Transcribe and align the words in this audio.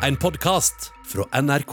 en 0.00 0.16
podkast 0.16 0.92
fra 1.02 1.40
NRK. 1.40 1.72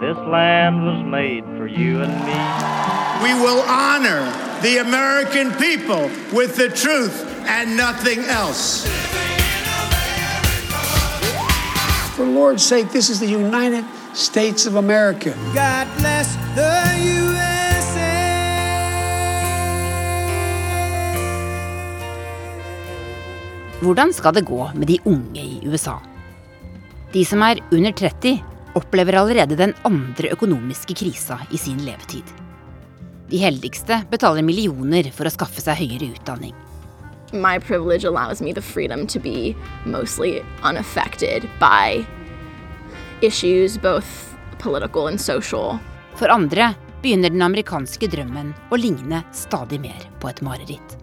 This 0.00 0.16
land 0.16 0.84
was 0.84 1.02
made 1.04 1.44
for 1.56 1.66
you 1.66 2.02
and 2.02 2.12
me. 2.24 2.38
We 3.22 3.34
will 3.34 3.62
honor 3.66 4.32
the 4.62 4.78
American 4.78 5.50
people 5.52 6.10
with 6.32 6.54
the 6.56 6.68
truth 6.68 7.26
and 7.48 7.76
nothing 7.76 8.20
else. 8.20 8.86
For 12.14 12.24
Lord's 12.24 12.64
sake, 12.64 12.92
this 12.92 13.10
is 13.10 13.18
the 13.18 13.26
United 13.26 13.84
States 14.14 14.66
of 14.66 14.76
America. 14.76 15.34
God 15.54 15.86
bless 15.98 16.36
the 16.54 17.04
USA. 17.04 17.27
Hvordan 23.78 24.10
skal 24.12 24.34
det 24.34 24.46
gå 24.48 24.58
med 24.74 24.88
de 24.90 24.98
unge 25.06 25.38
i 25.38 25.60
USA? 25.70 26.00
De 27.12 27.22
som 27.24 27.42
er 27.46 27.60
under 27.70 27.92
30, 27.94 28.40
opplever 28.74 29.20
allerede 29.20 29.58
den 29.58 29.74
andre 29.86 30.32
økonomiske 30.34 30.96
krisa 30.98 31.38
i 31.54 31.60
sin 31.62 31.78
levetid. 31.86 32.26
De 33.30 33.38
heldigste 33.38 34.00
betaler 34.10 34.42
millioner 34.42 35.12
for 35.14 35.28
å 35.28 35.32
skaffe 35.32 35.62
seg 35.62 35.78
høyere 35.78 36.10
utdanning. 36.16 36.56
my 37.32 37.58
privilege 37.58 38.04
allows 38.04 38.40
me 38.40 38.52
the 38.54 38.62
freedom 38.62 39.06
to 39.06 39.20
be 39.20 39.54
mostly 39.84 40.42
unaffected 40.62 41.46
by 41.60 42.06
issues, 43.20 43.76
both 43.76 44.34
political 44.58 45.08
and 45.08 45.20
social. 45.20 45.78
For 46.14 46.28
andre 46.28 46.74
begynner 47.02 47.30
den 47.30 47.42
amerikanske 47.42 48.08
drømmen 48.10 48.54
å 48.70 48.80
ligne 48.80 49.22
stadig 49.32 49.78
mer 49.80 50.08
på 50.20 50.32
et 50.32 50.42
mareritt. 50.42 50.96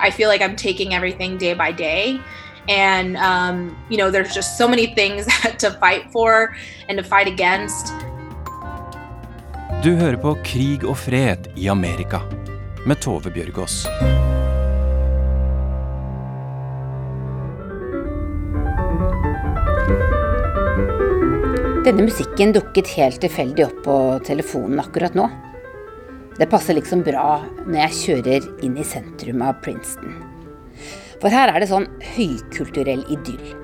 I 0.00 0.10
feel 0.10 0.28
like 0.28 0.40
I'm 0.40 0.56
taking 0.56 0.94
everything 0.94 1.38
day 1.38 1.54
by 1.54 1.72
day. 1.72 2.20
And, 2.68 3.16
um, 3.16 3.76
you 3.88 3.96
know, 3.96 4.10
there's 4.10 4.34
just 4.34 4.58
so 4.58 4.68
many 4.68 4.94
things 4.94 5.26
to 5.58 5.70
fight 5.80 6.10
for 6.12 6.54
and 6.88 6.98
to 6.98 7.04
fight 7.04 7.26
against. 7.26 7.92
Du 9.82 9.94
hører 9.94 10.16
på 10.16 10.34
Krig 10.44 10.84
og 10.84 10.98
fred 10.98 11.48
i 11.56 11.68
Amerika 11.68 12.20
med 12.86 13.00
Tove 13.00 13.30
Bjørgaas. 13.30 13.86
Denne 21.86 22.04
musikken 22.04 22.50
dukket 22.52 22.90
helt 22.98 23.22
tilfeldig 23.22 23.64
opp 23.64 23.78
på 23.86 23.98
telefonen 24.26 24.82
akkurat 24.82 25.14
nå. 25.16 25.30
Det 26.38 26.46
passer 26.46 26.76
liksom 26.78 27.00
bra 27.02 27.40
når 27.66 27.78
jeg 27.80 27.94
kjører 27.98 28.44
inn 28.62 28.76
i 28.78 28.84
sentrum 28.86 29.40
av 29.42 29.56
Princeton. 29.64 30.12
For 31.18 31.34
her 31.34 31.50
er 31.50 31.58
det 31.58 31.66
sånn 31.66 31.88
høykulturell 32.14 33.00
idyll, 33.10 33.54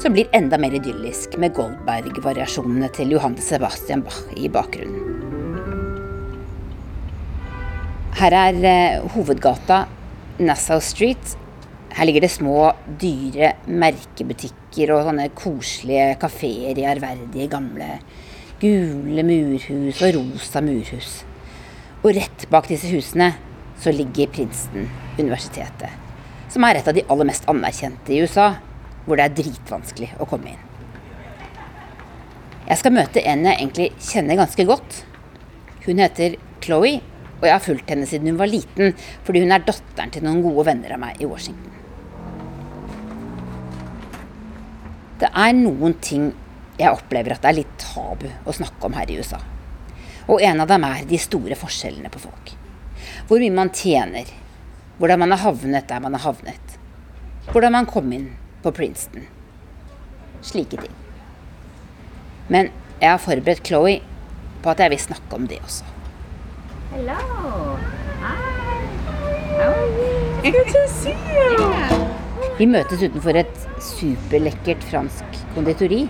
som 0.00 0.14
blir 0.14 0.30
enda 0.32 0.56
mer 0.56 0.72
idyllisk 0.78 1.34
med 1.42 1.52
Goldberg-variasjonene 1.58 2.88
til 2.96 3.12
Johan 3.12 3.36
Sebastian 3.36 4.00
Bach 4.06 4.22
i 4.32 4.48
bakgrunnen. 4.48 5.10
Her 8.16 8.36
er 8.38 8.64
eh, 8.70 9.04
hovedgata 9.12 9.82
Nassau 10.40 10.80
Street. 10.84 11.34
Her 11.92 12.08
ligger 12.08 12.24
det 12.24 12.30
små, 12.32 12.70
dyre 13.00 13.50
merkebutikker 13.68 14.94
og 14.94 15.04
sånne 15.10 15.28
koselige 15.36 16.14
kafeer 16.22 16.80
i 16.80 16.88
ærverdige, 16.94 17.50
gamle 17.52 17.90
gule 18.62 19.26
murhus 19.26 20.00
og 20.00 20.16
rosa 20.16 20.64
murhus. 20.64 21.12
Og 22.02 22.16
rett 22.16 22.48
bak 22.50 22.66
disse 22.66 22.90
husene 22.90 23.30
så 23.78 23.92
ligger 23.94 24.30
Princeton-universitetet, 24.34 25.90
som 26.50 26.66
er 26.66 26.78
et 26.78 26.88
av 26.90 26.96
de 26.96 27.04
aller 27.06 27.28
mest 27.28 27.46
anerkjente 27.50 28.14
i 28.14 28.18
USA, 28.24 28.48
hvor 29.06 29.18
det 29.18 29.28
er 29.28 29.36
dritvanskelig 29.38 30.10
å 30.22 30.26
komme 30.30 30.50
inn. 30.52 30.64
Jeg 32.66 32.78
skal 32.80 32.94
møte 32.94 33.22
en 33.22 33.46
jeg 33.46 33.58
egentlig 33.58 33.88
kjenner 34.02 34.38
ganske 34.38 34.66
godt. 34.66 34.98
Hun 35.86 36.02
heter 36.02 36.36
Chloé, 36.62 37.00
og 37.40 37.46
jeg 37.46 37.54
har 37.54 37.64
fulgt 37.64 37.90
henne 37.90 38.06
siden 38.10 38.32
hun 38.32 38.38
var 38.38 38.50
liten, 38.50 38.94
fordi 39.26 39.42
hun 39.42 39.54
er 39.54 39.64
datteren 39.66 40.14
til 40.14 40.26
noen 40.26 40.42
gode 40.44 40.66
venner 40.70 40.94
av 40.94 41.02
meg 41.02 41.22
i 41.22 41.30
Washington. 41.30 41.78
Det 45.22 45.30
er 45.30 45.54
noen 45.54 45.94
ting 46.02 46.30
jeg 46.78 46.90
opplever 46.90 47.34
at 47.34 47.42
det 47.44 47.50
er 47.50 47.60
litt 47.60 47.74
tabu 47.78 48.26
å 48.26 48.54
snakke 48.54 48.88
om 48.88 48.98
her 48.98 49.10
i 49.10 49.18
USA. 49.22 49.38
Og 50.30 50.42
en 50.42 50.62
av 50.62 50.68
dem 50.70 50.84
er 50.86 51.06
de 51.08 51.18
store 51.18 51.56
forskjellene 51.58 52.10
på 52.12 52.22
folk. 52.22 52.52
Hvor 53.28 53.42
mye 53.42 53.54
man 53.54 53.72
tjener. 53.74 54.28
Hvordan 54.98 55.22
man 55.24 55.34
har 55.34 55.42
havnet 55.42 55.88
der 55.88 56.02
man 56.04 56.14
har 56.14 56.26
havnet. 56.28 56.76
Hvordan 57.50 57.74
man 57.74 57.88
kom 57.90 58.12
inn 58.14 58.28
på 58.62 58.70
Princeton. 58.74 59.26
Slike 60.42 60.78
ting. 60.78 60.94
Men 62.52 62.70
jeg 63.00 63.10
har 63.10 63.22
forberedt 63.22 63.66
Chloé 63.66 63.98
på 64.62 64.70
at 64.70 64.82
jeg 64.82 64.94
vil 64.94 65.02
snakke 65.02 65.38
om 65.38 65.48
det 65.50 65.58
også. 65.64 65.84
Hello. 66.92 67.18
Hi. 68.22 68.36
How 69.58 69.72
are 69.72 69.88
you? 69.98 70.52
Good 70.52 70.70
to 70.74 70.82
see 70.90 71.16
you. 71.34 72.12
Vi 72.58 72.66
møtes 72.68 73.00
utenfor 73.02 73.34
et 73.40 73.62
superlekkert 73.82 74.84
fransk 74.86 75.40
konditori. 75.56 76.04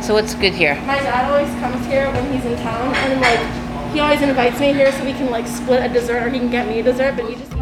So 0.00 0.14
what's 0.14 0.34
good 0.34 0.52
here? 0.52 0.74
My 0.82 0.98
dad 0.98 1.30
always 1.30 1.52
comes 1.60 1.84
here 1.86 2.10
when 2.12 2.32
he's 2.32 2.44
in 2.44 2.56
town, 2.58 2.94
and 2.94 3.20
like 3.20 3.92
he 3.92 4.00
always 4.00 4.22
invites 4.22 4.60
me 4.60 4.72
here 4.72 4.92
so 4.92 5.04
we 5.04 5.12
can 5.12 5.30
like 5.30 5.46
split 5.46 5.82
a 5.82 5.92
dessert, 5.92 6.22
or 6.22 6.30
he 6.30 6.38
can 6.38 6.50
get 6.50 6.68
me 6.68 6.80
a 6.80 6.82
dessert, 6.82 7.16
but 7.16 7.28
he 7.28 7.34
just. 7.34 7.56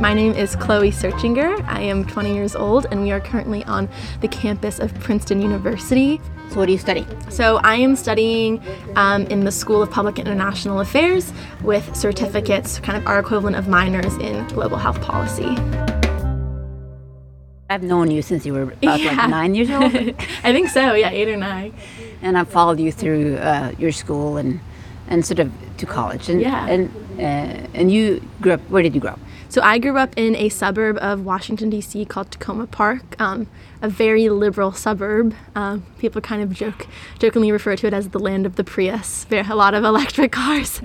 My 0.00 0.14
name 0.14 0.32
is 0.32 0.56
Chloe 0.56 0.90
Searchinger. 0.90 1.62
I 1.66 1.82
am 1.82 2.06
20 2.06 2.32
years 2.32 2.56
old, 2.56 2.86
and 2.90 3.02
we 3.02 3.10
are 3.10 3.20
currently 3.20 3.62
on 3.64 3.86
the 4.22 4.28
campus 4.28 4.78
of 4.78 4.94
Princeton 5.00 5.42
University. 5.42 6.20
So, 6.48 6.56
what 6.56 6.66
do 6.66 6.72
you 6.72 6.78
study? 6.78 7.06
So, 7.28 7.56
I 7.58 7.74
am 7.76 7.96
studying 7.96 8.62
um, 8.96 9.26
in 9.26 9.44
the 9.44 9.52
School 9.52 9.82
of 9.82 9.90
Public 9.90 10.18
International 10.18 10.80
Affairs 10.80 11.34
with 11.62 11.94
certificates, 11.94 12.78
kind 12.80 12.96
of 12.96 13.06
our 13.06 13.18
equivalent 13.18 13.56
of 13.56 13.68
minors 13.68 14.16
in 14.16 14.46
global 14.48 14.78
health 14.78 15.02
policy. 15.02 15.54
I've 17.70 17.84
known 17.84 18.10
you 18.10 18.20
since 18.20 18.44
you 18.44 18.52
were 18.52 18.62
about 18.62 19.00
Yeah. 19.00 19.12
like 19.12 19.30
nine 19.30 19.54
years 19.54 19.70
old. 19.70 19.84
I 20.44 20.52
think 20.52 20.68
so, 20.70 20.92
yeah, 20.94 21.10
eight 21.10 21.28
or 21.28 21.36
nine. 21.36 21.72
and 22.20 22.36
I've 22.36 22.48
followed 22.50 22.80
you 22.80 22.90
through 22.92 23.36
uh, 23.36 23.72
your 23.78 23.92
school 23.92 24.36
and 24.36 24.60
and 25.08 25.24
sort 25.26 25.38
of 25.38 25.50
to 25.78 25.86
college. 25.86 26.28
And 26.28 26.40
Yeah. 26.40 26.66
and 26.66 26.90
uh, 27.18 27.78
and 27.78 27.90
you 27.92 28.20
grew 28.40 28.52
up. 28.52 28.60
Where 28.70 28.82
did 28.82 28.94
you 28.96 29.00
grow 29.00 29.12
up? 29.12 29.20
So 29.48 29.60
I 29.62 29.78
grew 29.78 29.96
up 29.98 30.12
in 30.16 30.34
a 30.36 30.48
suburb 30.48 30.96
of 30.98 31.24
Washington 31.24 31.70
D.C. 31.70 32.04
called 32.06 32.30
Tacoma 32.30 32.66
Park, 32.68 33.20
um, 33.20 33.46
a 33.82 33.88
very 33.88 34.28
liberal 34.28 34.70
suburb. 34.72 35.34
Um, 35.56 35.82
people 35.98 36.20
kind 36.20 36.40
of 36.42 36.52
joke, 36.52 36.86
jokingly 37.18 37.50
refer 37.52 37.74
to 37.76 37.86
it 37.88 37.92
as 37.94 38.10
the 38.10 38.20
land 38.20 38.46
of 38.46 38.54
the 38.54 38.62
Prius. 38.64 39.24
There 39.28 39.42
are 39.44 39.52
a 39.52 39.56
lot 39.56 39.74
of 39.74 39.82
electric 39.84 40.30
cars. 40.42 40.80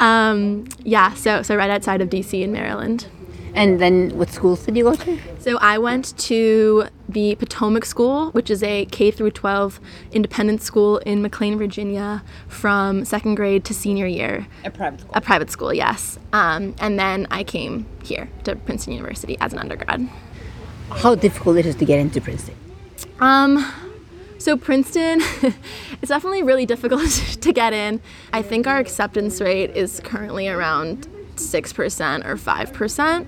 Um, 0.00 0.66
yeah, 0.84 1.14
so 1.14 1.42
so 1.42 1.54
right 1.56 1.70
outside 1.70 2.00
of 2.02 2.08
D.C. 2.10 2.42
in 2.42 2.52
Maryland. 2.52 3.06
And 3.54 3.80
then 3.80 4.10
what 4.18 4.30
schools 4.30 4.64
did 4.64 4.76
you 4.76 4.84
go 4.84 4.94
to? 4.94 5.18
So 5.38 5.58
I 5.58 5.78
went 5.78 6.16
to 6.18 6.86
the 7.08 7.36
Potomac 7.36 7.84
School, 7.84 8.30
which 8.32 8.50
is 8.50 8.62
a 8.62 8.86
K 8.86 9.10
through 9.10 9.30
12 9.30 9.78
independent 10.12 10.62
school 10.62 10.98
in 10.98 11.22
McLean, 11.22 11.56
Virginia, 11.56 12.24
from 12.48 13.04
second 13.04 13.36
grade 13.36 13.64
to 13.66 13.74
senior 13.74 14.06
year. 14.06 14.46
A 14.64 14.70
private 14.70 15.00
school. 15.00 15.12
A 15.14 15.20
private 15.20 15.50
school, 15.50 15.72
yes. 15.72 16.18
Um, 16.32 16.74
and 16.80 16.98
then 16.98 17.28
I 17.30 17.44
came 17.44 17.86
here 18.02 18.28
to 18.42 18.56
Princeton 18.56 18.92
University 18.92 19.36
as 19.40 19.52
an 19.52 19.60
undergrad. 19.60 20.08
How 20.90 21.14
difficult 21.14 21.56
it 21.58 21.66
is 21.66 21.76
to 21.76 21.84
get 21.84 22.00
into 22.00 22.20
Princeton? 22.20 22.56
Um, 23.20 23.72
so 24.38 24.56
Princeton, 24.56 25.20
it's 26.02 26.08
definitely 26.08 26.42
really 26.42 26.66
difficult 26.66 27.10
to 27.40 27.52
get 27.52 27.72
in. 27.72 28.00
I 28.32 28.42
think 28.42 28.66
our 28.66 28.78
acceptance 28.78 29.40
rate 29.40 29.70
is 29.70 30.00
currently 30.00 30.48
around 30.48 31.08
6% 31.36 32.24
or 32.26 32.36
5%. 32.36 33.26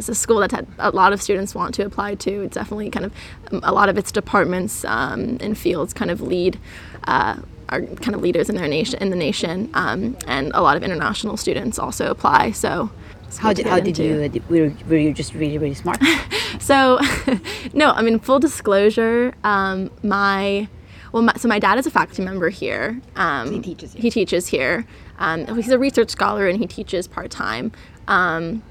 It's 0.00 0.08
a 0.08 0.14
school 0.14 0.40
that 0.40 0.66
a 0.78 0.90
lot 0.90 1.12
of 1.12 1.20
students 1.20 1.54
want 1.54 1.74
to 1.74 1.84
apply 1.84 2.14
to. 2.16 2.40
It's 2.42 2.54
definitely 2.54 2.88
kind 2.88 3.04
of 3.04 3.12
um, 3.52 3.60
a 3.62 3.70
lot 3.72 3.90
of 3.90 3.98
its 3.98 4.10
departments 4.10 4.82
um, 4.86 5.36
and 5.40 5.56
fields 5.58 5.92
kind 5.92 6.10
of 6.10 6.22
lead, 6.22 6.58
uh, 7.04 7.36
are 7.68 7.82
kind 7.82 8.14
of 8.14 8.22
leaders 8.22 8.48
in 8.48 8.56
their 8.56 8.66
nation, 8.66 8.98
in 9.02 9.10
the 9.10 9.16
nation, 9.16 9.68
um, 9.74 10.16
and 10.26 10.50
a 10.54 10.62
lot 10.62 10.78
of 10.78 10.82
international 10.82 11.36
students 11.36 11.78
also 11.78 12.10
apply. 12.10 12.52
So, 12.52 12.90
How 13.38 13.52
did 13.52 13.66
how 13.66 13.78
did 13.78 13.98
you? 13.98 14.22
uh, 14.34 14.38
Were, 14.48 14.72
were 14.88 14.96
you 14.96 15.12
just 15.12 15.34
really 15.34 15.58
really 15.58 15.74
smart? 15.74 16.00
So, 16.58 16.98
no, 17.72 17.90
I 17.92 18.02
mean, 18.02 18.18
full 18.18 18.38
disclosure, 18.40 19.32
um, 19.44 19.90
my, 20.02 20.68
well, 21.12 21.22
my, 21.22 21.32
so 21.34 21.46
my 21.48 21.58
dad 21.60 21.78
is 21.78 21.86
a 21.86 21.90
faculty 21.90 22.22
member 22.22 22.48
here. 22.48 23.00
Um, 23.16 23.52
he 23.52 23.60
teaches 23.60 23.92
here. 23.92 24.02
He 24.02 24.10
teaches 24.10 24.46
here. 24.48 24.84
Um, 25.18 25.46
he's 25.56 25.70
a 25.70 25.78
research 25.78 26.10
scholar 26.10 26.48
and 26.48 26.58
he 26.58 26.66
teaches 26.66 27.06
part 27.06 27.30
time. 27.30 27.70
Um, 28.08 28.62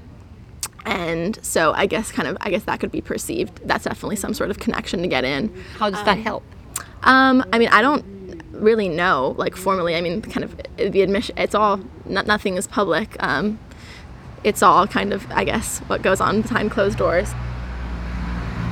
and 0.84 1.38
so 1.44 1.72
I 1.72 1.86
guess 1.86 2.12
kind 2.12 2.28
of, 2.28 2.36
I 2.40 2.50
guess 2.50 2.64
that 2.64 2.80
could 2.80 2.90
be 2.90 3.00
perceived. 3.00 3.60
That's 3.66 3.84
definitely 3.84 4.16
some 4.16 4.34
sort 4.34 4.50
of 4.50 4.58
connection 4.58 5.02
to 5.02 5.08
get 5.08 5.24
in. 5.24 5.54
How 5.78 5.90
does 5.90 6.04
that 6.04 6.18
help? 6.18 6.42
Um, 7.02 7.44
I 7.52 7.58
mean, 7.58 7.68
I 7.68 7.82
don't 7.82 8.04
really 8.52 8.88
know, 8.88 9.34
like 9.38 9.56
formally. 9.56 9.96
I 9.96 10.00
mean, 10.00 10.22
kind 10.22 10.44
of 10.44 10.56
the 10.76 11.02
admission. 11.02 11.34
It's 11.38 11.54
all 11.54 11.80
no, 12.04 12.22
nothing 12.22 12.56
is 12.56 12.66
public. 12.66 13.16
Um, 13.20 13.58
it's 14.44 14.62
all 14.62 14.86
kind 14.86 15.12
of, 15.12 15.30
I 15.30 15.44
guess, 15.44 15.78
what 15.80 16.02
goes 16.02 16.20
on 16.20 16.42
behind 16.42 16.70
closed 16.70 16.98
doors. 16.98 17.32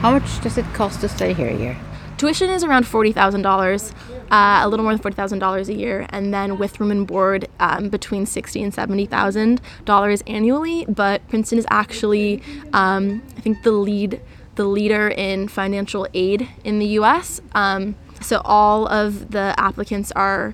How 0.00 0.12
much 0.12 0.40
does 0.40 0.56
it 0.56 0.64
cost 0.74 1.00
to 1.00 1.08
stay 1.08 1.32
here 1.34 1.48
a 1.48 1.56
year? 1.56 1.76
Tuition 2.16 2.50
is 2.50 2.64
around 2.64 2.84
$40,000, 2.84 3.94
uh, 4.30 4.60
a 4.62 4.68
little 4.68 4.84
more 4.84 4.96
than 4.96 5.12
$40,000 5.12 5.68
a 5.68 5.74
year, 5.74 6.06
and 6.10 6.32
then 6.32 6.58
with 6.58 6.80
room 6.80 6.90
and 6.90 7.06
board 7.06 7.48
um, 7.60 7.88
between 7.88 8.26
60 8.26 8.62
and 8.62 8.72
$70,000 8.72 10.22
annually. 10.26 10.84
But 10.88 11.26
Princeton 11.28 11.58
is 11.58 11.66
actually, 11.70 12.42
um, 12.72 13.22
I 13.36 13.40
think, 13.40 13.62
the 13.62 13.72
lead 13.72 14.20
the 14.58 14.64
leader 14.64 15.08
in 15.08 15.46
financial 15.46 16.06
aid 16.14 16.48
in 16.64 16.80
the 16.80 16.86
U.S. 16.86 17.40
Um, 17.52 17.94
so 18.20 18.42
all 18.44 18.88
of 18.88 19.30
the 19.30 19.54
applicants 19.56 20.10
are, 20.12 20.52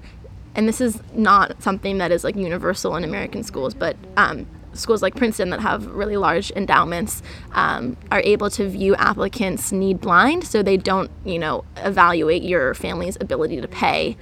and 0.55 0.69
this 0.69 0.79
is 0.79 1.01
not 1.15 1.63
something 1.63 1.97
that 1.99 2.13
is 2.13 2.23
like 2.23 2.37
universal 2.37 2.97
in 2.97 3.03
American 3.03 3.43
schools, 3.43 3.73
but 3.73 3.97
um, 4.19 4.47
schools 4.75 5.03
like 5.03 5.15
Princeton 5.15 5.51
that 5.51 5.61
have 5.61 5.87
really 5.87 6.17
large 6.17 6.51
endowments 6.53 7.23
um, 7.53 7.97
are 8.11 8.21
able 8.21 8.51
to 8.51 8.69
view 8.69 8.95
applicants 8.97 9.73
need 9.73 10.01
blind, 10.01 10.45
so 10.45 10.63
they 10.63 10.77
don't, 10.77 11.11
you 11.25 11.39
know, 11.39 11.65
evaluate 11.77 12.43
your 12.43 12.75
family's 12.75 13.17
ability 13.21 13.61
to 13.61 13.69
pay. 13.69 14.17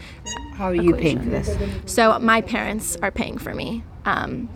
How 0.55 0.67
are 0.67 0.75
you 0.75 0.95
paying 0.95 1.21
for 1.21 1.31
this? 1.31 1.57
So 1.87 2.19
my 2.19 2.41
parents 2.41 2.97
are 3.03 3.11
paying 3.11 3.39
for 3.39 3.55
me. 3.55 3.83
Um, 4.05 4.49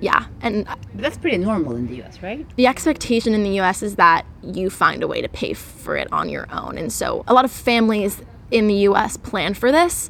yeah, 0.00 0.26
and 0.42 0.64
but 0.66 1.02
that's 1.02 1.18
pretty 1.18 1.38
normal 1.38 1.74
in 1.74 1.88
the 1.88 1.96
U.S., 1.96 2.22
right? 2.22 2.46
The 2.56 2.66
expectation 2.66 3.34
in 3.34 3.42
the 3.42 3.50
U.S. 3.56 3.82
is 3.82 3.96
that 3.96 4.24
you 4.42 4.70
find 4.70 5.02
a 5.02 5.08
way 5.08 5.20
to 5.20 5.28
pay 5.28 5.54
for 5.54 5.96
it 5.96 6.06
on 6.12 6.28
your 6.28 6.46
own, 6.52 6.78
and 6.78 6.92
so 6.92 7.24
a 7.26 7.34
lot 7.34 7.44
of 7.44 7.50
families 7.50 8.22
in 8.50 8.68
the 8.68 8.74
U.S. 8.74 9.16
plan 9.16 9.54
for 9.54 9.72
this. 9.72 10.08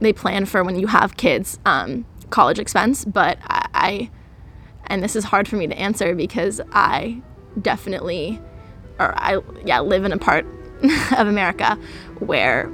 They 0.00 0.12
plan 0.12 0.44
for 0.44 0.62
when 0.62 0.78
you 0.78 0.88
have 0.88 1.16
kids. 1.16 1.58
Um, 1.64 2.04
college 2.30 2.58
expense, 2.58 3.04
but 3.04 3.38
I, 3.42 3.68
I, 3.74 4.10
and 4.86 5.02
this 5.02 5.16
is 5.16 5.24
hard 5.24 5.48
for 5.48 5.56
me 5.56 5.66
to 5.66 5.78
answer 5.78 6.14
because 6.14 6.60
I 6.72 7.22
definitely, 7.60 8.40
or 8.98 9.14
I, 9.16 9.40
yeah, 9.64 9.80
live 9.80 10.04
in 10.04 10.12
a 10.12 10.18
part 10.18 10.46
of 11.16 11.26
America 11.26 11.78
where 12.18 12.70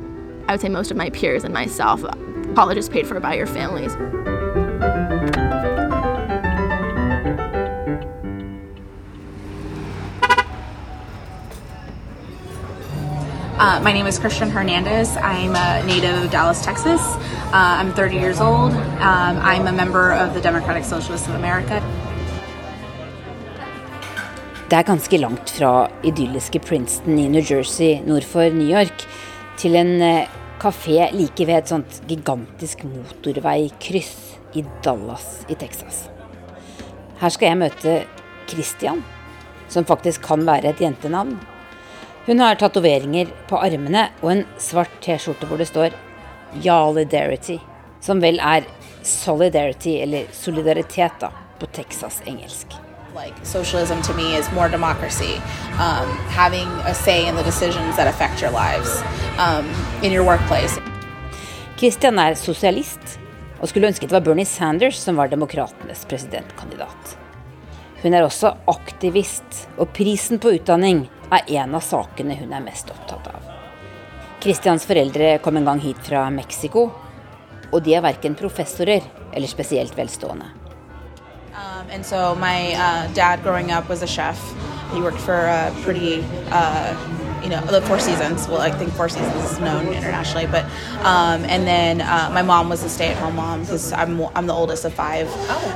I 0.48 0.52
would 0.52 0.60
say 0.60 0.68
most 0.68 0.90
of 0.90 0.96
my 0.96 1.10
peers 1.10 1.44
and 1.44 1.54
myself, 1.54 2.04
uh, 2.04 2.12
college 2.54 2.78
is 2.78 2.88
paid 2.88 3.06
for 3.06 3.18
by 3.20 3.34
your 3.34 3.46
families. 3.46 3.94
Uh, 13.62 13.78
my 13.78 13.92
name 13.92 14.08
is 14.08 14.18
Christian 14.18 14.50
Hernandez. 14.50 15.16
I'm 15.18 15.54
a 15.54 15.86
native 15.86 16.24
of 16.24 16.32
Dallas, 16.32 16.64
Texas. 16.64 17.00
Uh, 17.54 17.78
I'm 17.78 17.92
30 17.94 18.16
years 18.16 18.40
old. 18.40 18.72
Um, 18.98 19.38
I'm 19.38 19.68
a 19.68 19.72
member 19.72 20.10
of 20.10 20.34
the 20.34 20.40
Democratic 20.40 20.82
Socialists 20.82 21.28
of 21.28 21.34
America. 21.36 21.78
Det 24.68 24.78
er 24.78 24.82
ganske 24.82 25.18
langt 25.18 25.50
fra 25.50 25.88
idylliske 26.02 26.58
Princeton 26.58 27.18
i 27.18 27.28
New 27.28 27.44
Jersey 27.50 28.00
nord 28.06 28.26
for 28.26 28.50
New 28.50 28.66
York 28.66 29.06
til 29.56 29.76
en 29.76 30.26
kafé 30.58 31.12
like 31.14 31.46
ved 31.46 31.54
et 31.54 31.68
sånt 31.70 32.02
gigantisk 32.08 32.82
motorveikryss 32.82 34.34
i 34.58 34.64
Dallas 34.82 35.46
i 35.48 35.54
Texas. 35.54 36.08
Her 37.20 37.28
skal 37.28 37.52
jeg 37.52 37.62
møte 37.62 37.96
Christian, 38.50 39.04
som 39.68 39.86
faktisk 39.86 40.26
kan 40.26 40.46
være 40.50 40.74
et 40.74 40.82
jentenavn. 40.82 41.38
Hun 42.26 42.38
har 42.40 42.54
tatoveringer 42.54 43.30
på 43.50 43.58
armene 43.58 44.04
og 44.22 44.28
en 44.30 44.42
svart 44.62 44.92
T-skjorte 45.02 45.48
hvor 45.50 45.58
det 45.58 45.66
står 45.66 45.94
Yalidarity, 46.62 47.56
som 47.98 48.20
vel 48.22 48.36
er 48.38 48.62
solidarity, 49.02 49.96
eller 50.04 50.28
solidaritet, 50.30 51.16
da, 51.18 51.32
på 51.58 51.66
Texas-engelsk. 51.74 52.76
Like 53.16 53.34
socialism 53.42 54.00
to 54.06 54.14
me 54.14 54.36
is 54.38 54.50
more 54.52 54.68
democracy, 54.68 55.34
um, 55.82 56.12
having 56.30 56.68
a 56.86 56.94
say 56.94 57.26
in 57.26 57.34
the 57.34 57.42
decisions 57.42 57.96
that 57.96 58.06
affect 58.06 58.40
your 58.40 58.52
lives 58.52 59.02
um, 59.38 59.66
in 60.02 60.12
your 60.12 60.24
workplace. 60.24 60.78
Christian 61.76 62.18
er 62.22 62.38
sosialist, 62.38 63.18
og 63.58 63.68
skulle 63.68 63.90
ønske 63.90 64.06
det 64.06 64.14
var 64.14 64.22
Bernie 64.22 64.46
Sanders 64.46 65.00
som 65.02 65.18
var 65.18 65.32
demokratenes 65.32 66.06
presidentkandidat. 66.06 67.16
Hun 68.02 68.14
er 68.14 68.22
også 68.22 68.54
aktivist, 68.70 69.66
og 69.76 69.90
prisen 69.90 70.38
på 70.38 70.54
utdanning 70.54 71.08
er 71.32 71.62
en 71.62 71.74
av 71.74 71.84
sakene 71.84 72.36
hun 72.38 72.52
er 72.52 72.64
mest 72.64 72.90
opptatt 72.92 73.28
av. 73.32 73.50
Christians 74.42 74.84
foreldre 74.88 75.36
kom 75.38 75.56
en 75.56 75.68
gang 75.70 75.80
hit 75.80 76.00
fra 76.02 76.24
Mexico, 76.30 76.88
og 77.72 77.82
de 77.86 77.94
er 77.96 78.04
verken 78.04 78.34
professorer 78.36 79.04
eller 79.32 79.48
spesielt 79.48 79.96
velstående. 79.96 80.48
Um, 81.52 81.90
and 81.90 82.04
so 82.04 82.34
my 82.34 82.74
uh, 82.74 83.12
dad 83.14 83.42
for 85.20 85.46
a 85.46 85.72
pretty 85.84 86.24
uh, 86.50 86.94
you 87.42 87.48
know 87.48 87.60
the 87.66 87.82
Four 87.82 87.98
Seasons. 87.98 88.48
Well, 88.48 88.60
I 88.60 88.70
think 88.70 88.92
Four 88.92 89.08
Seasons 89.08 89.50
is 89.50 89.58
known 89.60 89.88
internationally, 89.88 90.46
but 90.46 90.64
um, 91.04 91.44
and 91.44 91.66
then 91.66 92.00
uh, 92.00 92.30
my 92.32 92.42
mom 92.42 92.68
was 92.68 92.82
a 92.82 92.88
stay-at-home 92.88 93.36
mom 93.36 93.60
because 93.62 93.92
I'm 93.92 94.20
I'm 94.36 94.46
the 94.46 94.52
oldest 94.52 94.84
of 94.84 94.94
five, 94.94 95.28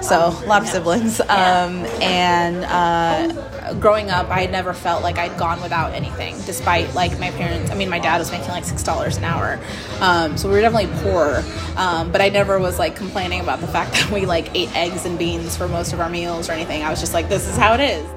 so 0.04 0.28
a 0.28 0.46
lot 0.46 0.62
of 0.62 0.68
siblings. 0.68 1.20
Um, 1.20 1.84
and 2.00 2.64
uh, 2.64 3.74
growing 3.74 4.10
up, 4.10 4.28
I 4.30 4.46
never 4.46 4.72
felt 4.72 5.02
like 5.02 5.18
I'd 5.18 5.36
gone 5.38 5.60
without 5.62 5.92
anything, 5.92 6.36
despite 6.46 6.94
like 6.94 7.18
my 7.18 7.30
parents. 7.32 7.70
I 7.70 7.74
mean, 7.74 7.88
my 7.88 7.98
dad 7.98 8.18
was 8.18 8.30
making 8.30 8.48
like 8.48 8.64
six 8.64 8.82
dollars 8.82 9.16
an 9.16 9.24
hour, 9.24 9.58
um, 10.00 10.36
so 10.36 10.48
we 10.48 10.54
were 10.54 10.60
definitely 10.60 10.94
poor. 11.02 11.42
Um, 11.76 12.12
but 12.12 12.20
I 12.20 12.28
never 12.28 12.58
was 12.58 12.78
like 12.78 12.96
complaining 12.96 13.40
about 13.40 13.60
the 13.60 13.68
fact 13.68 13.92
that 13.94 14.10
we 14.10 14.26
like 14.26 14.54
ate 14.54 14.74
eggs 14.76 15.04
and 15.04 15.18
beans 15.18 15.56
for 15.56 15.68
most 15.68 15.92
of 15.92 16.00
our 16.00 16.08
meals 16.08 16.48
or 16.48 16.52
anything. 16.52 16.82
I 16.82 16.90
was 16.90 17.00
just 17.00 17.14
like, 17.14 17.28
this 17.28 17.48
is 17.48 17.56
how 17.56 17.74
it 17.74 17.80
is. 17.80 18.15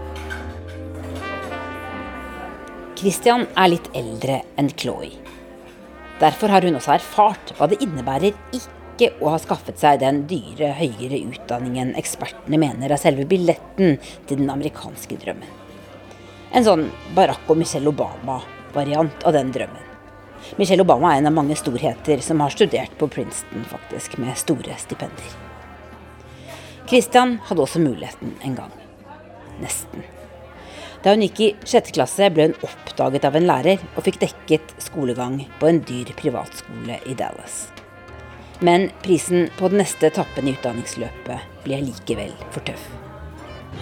Christian 3.00 3.46
er 3.56 3.70
litt 3.72 3.86
eldre 3.96 4.42
enn 4.60 4.68
Chloé. 4.76 5.14
Derfor 6.20 6.52
har 6.52 6.66
hun 6.68 6.76
også 6.76 6.98
erfart 6.98 7.54
hva 7.56 7.70
det 7.72 7.78
innebærer 7.86 8.36
ikke 8.52 9.14
å 9.24 9.32
ha 9.32 9.38
skaffet 9.40 9.80
seg 9.80 10.02
den 10.02 10.26
dyre, 10.28 10.74
høyere 10.76 11.22
utdanningen 11.30 11.94
ekspertene 12.02 12.60
mener 12.60 12.92
er 12.92 13.00
selve 13.00 13.24
billetten 13.30 13.96
til 14.28 14.42
den 14.42 14.52
amerikanske 14.52 15.16
drømmen. 15.22 15.48
En 16.52 16.68
sånn 16.68 16.86
Barack 17.16 17.48
og 17.48 17.62
Michelle 17.62 17.88
Obama-variant 17.94 19.24
av 19.24 19.38
den 19.38 19.56
drømmen. 19.56 19.88
Michelle 20.60 20.84
Obama 20.84 21.14
er 21.14 21.24
en 21.24 21.32
av 21.32 21.40
mange 21.40 21.56
storheter 21.56 22.20
som 22.26 22.44
har 22.44 22.52
studert 22.52 23.00
på 23.00 23.08
Princeton, 23.16 23.64
faktisk, 23.72 24.20
med 24.20 24.36
store 24.44 24.76
stipender. 24.82 25.36
Christian 26.90 27.38
hadde 27.48 27.64
også 27.64 27.80
muligheten 27.80 28.36
en 28.44 28.60
gang. 28.60 28.80
Nesten. 29.64 30.19
Da 31.04 31.14
hun 31.14 31.24
gikk 31.24 31.40
i 31.40 31.50
sjette 31.64 31.94
klasse, 31.96 32.28
ble 32.34 32.50
hun 32.50 32.56
oppdaget 32.66 33.28
av 33.28 33.38
en 33.40 33.48
lærer 33.48 33.84
og 33.96 34.04
fikk 34.04 34.20
dekket 34.24 34.74
skolegang 34.84 35.46
på 35.60 35.70
en 35.70 35.84
dyr 35.88 36.12
privatskole 36.20 37.00
i 37.08 37.16
Dallas. 37.16 37.70
Men 38.60 38.90
prisen 39.06 39.48
på 39.56 39.70
den 39.72 39.80
neste 39.80 40.10
etappen 40.10 40.50
i 40.50 40.58
utdanningsløpet 40.58 41.64
ble 41.64 41.80
likevel 41.88 42.34
for 42.52 42.66
tøff. 42.68 42.84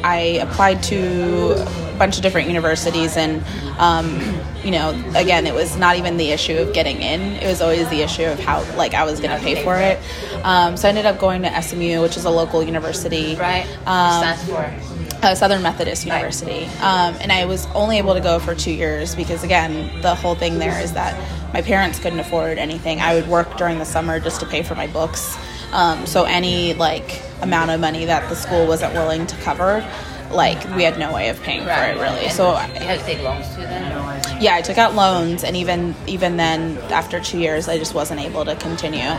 I 0.04 0.38
applied 0.44 0.84
to 0.84 1.56
a 1.58 1.98
bunch 1.98 2.18
of 2.18 2.22
different 2.22 2.50
universities, 2.50 3.18
and 3.18 3.42
um, 3.80 4.20
you 4.64 4.70
know, 4.70 4.92
again, 5.16 5.48
it 5.48 5.56
was 5.56 5.76
not 5.78 5.96
even 5.96 6.18
the 6.18 6.30
issue 6.32 6.58
of 6.58 6.74
getting 6.74 7.02
in; 7.02 7.22
it 7.42 7.48
was 7.48 7.62
always 7.62 7.90
the 7.90 8.04
issue 8.04 8.26
of 8.26 8.38
how, 8.38 8.62
like, 8.76 8.94
I 8.94 9.06
was 9.06 9.20
going 9.20 9.36
to 9.36 9.44
pay 9.44 9.64
for 9.64 9.76
it. 9.78 9.98
Um, 10.44 10.78
so 10.78 10.88
I 10.88 10.90
ended 10.90 11.08
up 11.08 11.18
going 11.18 11.42
to 11.44 11.62
SMU, 11.62 12.02
which 12.02 12.18
is 12.18 12.26
a 12.26 12.30
local 12.30 12.62
university. 12.62 13.36
Right. 13.38 13.66
Um. 13.88 14.97
Uh, 15.22 15.36
Southern 15.36 15.62
Methodist 15.62 16.06
University. 16.06 16.66
Um, 16.82 17.16
and 17.22 17.32
I 17.32 17.46
was 17.46 17.66
only 17.68 17.98
able 17.98 18.14
to 18.14 18.22
go 18.22 18.40
for 18.40 18.56
two 18.56 18.72
years 18.72 19.16
because, 19.16 19.44
again, 19.44 20.02
the 20.02 20.16
whole 20.16 20.36
thing 20.36 20.60
there 20.60 20.80
is 20.82 20.94
that 20.94 21.16
my 21.54 21.62
parents 21.62 22.00
couldn't 22.00 22.20
afford 22.20 22.58
anything. 22.58 23.00
I 23.00 23.16
would 23.16 23.28
work 23.28 23.58
during 23.58 23.80
the 23.80 23.86
summer 23.86 24.20
just 24.20 24.40
to 24.42 24.46
pay 24.46 24.64
for 24.64 24.76
my 24.76 24.88
books. 24.88 25.38
Um, 25.74 26.06
so 26.06 26.24
any 26.24 26.74
like 26.74 27.22
amount 27.42 27.72
of 27.72 27.80
money 27.80 28.06
that 28.06 28.30
the 28.30 28.36
school 28.36 28.68
wasn't 28.68 28.94
willing 28.94 29.28
to 29.28 29.36
cover, 29.38 29.86
like 30.32 30.64
we 30.76 30.84
had 30.84 30.98
no 30.98 31.14
way 31.14 31.30
of 31.30 31.42
paying 31.42 31.64
for 31.64 31.70
it 31.70 32.00
really. 32.00 32.30
So 32.30 32.52
you 32.52 32.88
had 32.88 33.00
to 33.00 33.06
take 33.06 33.22
loans 33.22 33.48
too 33.56 33.62
then? 33.62 33.98
yeah, 34.40 34.56
I 34.56 34.62
took 34.62 34.78
out 34.78 34.96
loans, 34.96 35.44
and 35.44 35.56
even 35.56 35.96
even 36.06 36.38
then, 36.38 36.78
after 36.92 37.20
two 37.20 37.40
years, 37.40 37.68
I 37.68 37.78
just 37.78 37.94
wasn't 37.94 38.22
able 38.22 38.46
to 38.46 38.56
continue. 38.56 39.12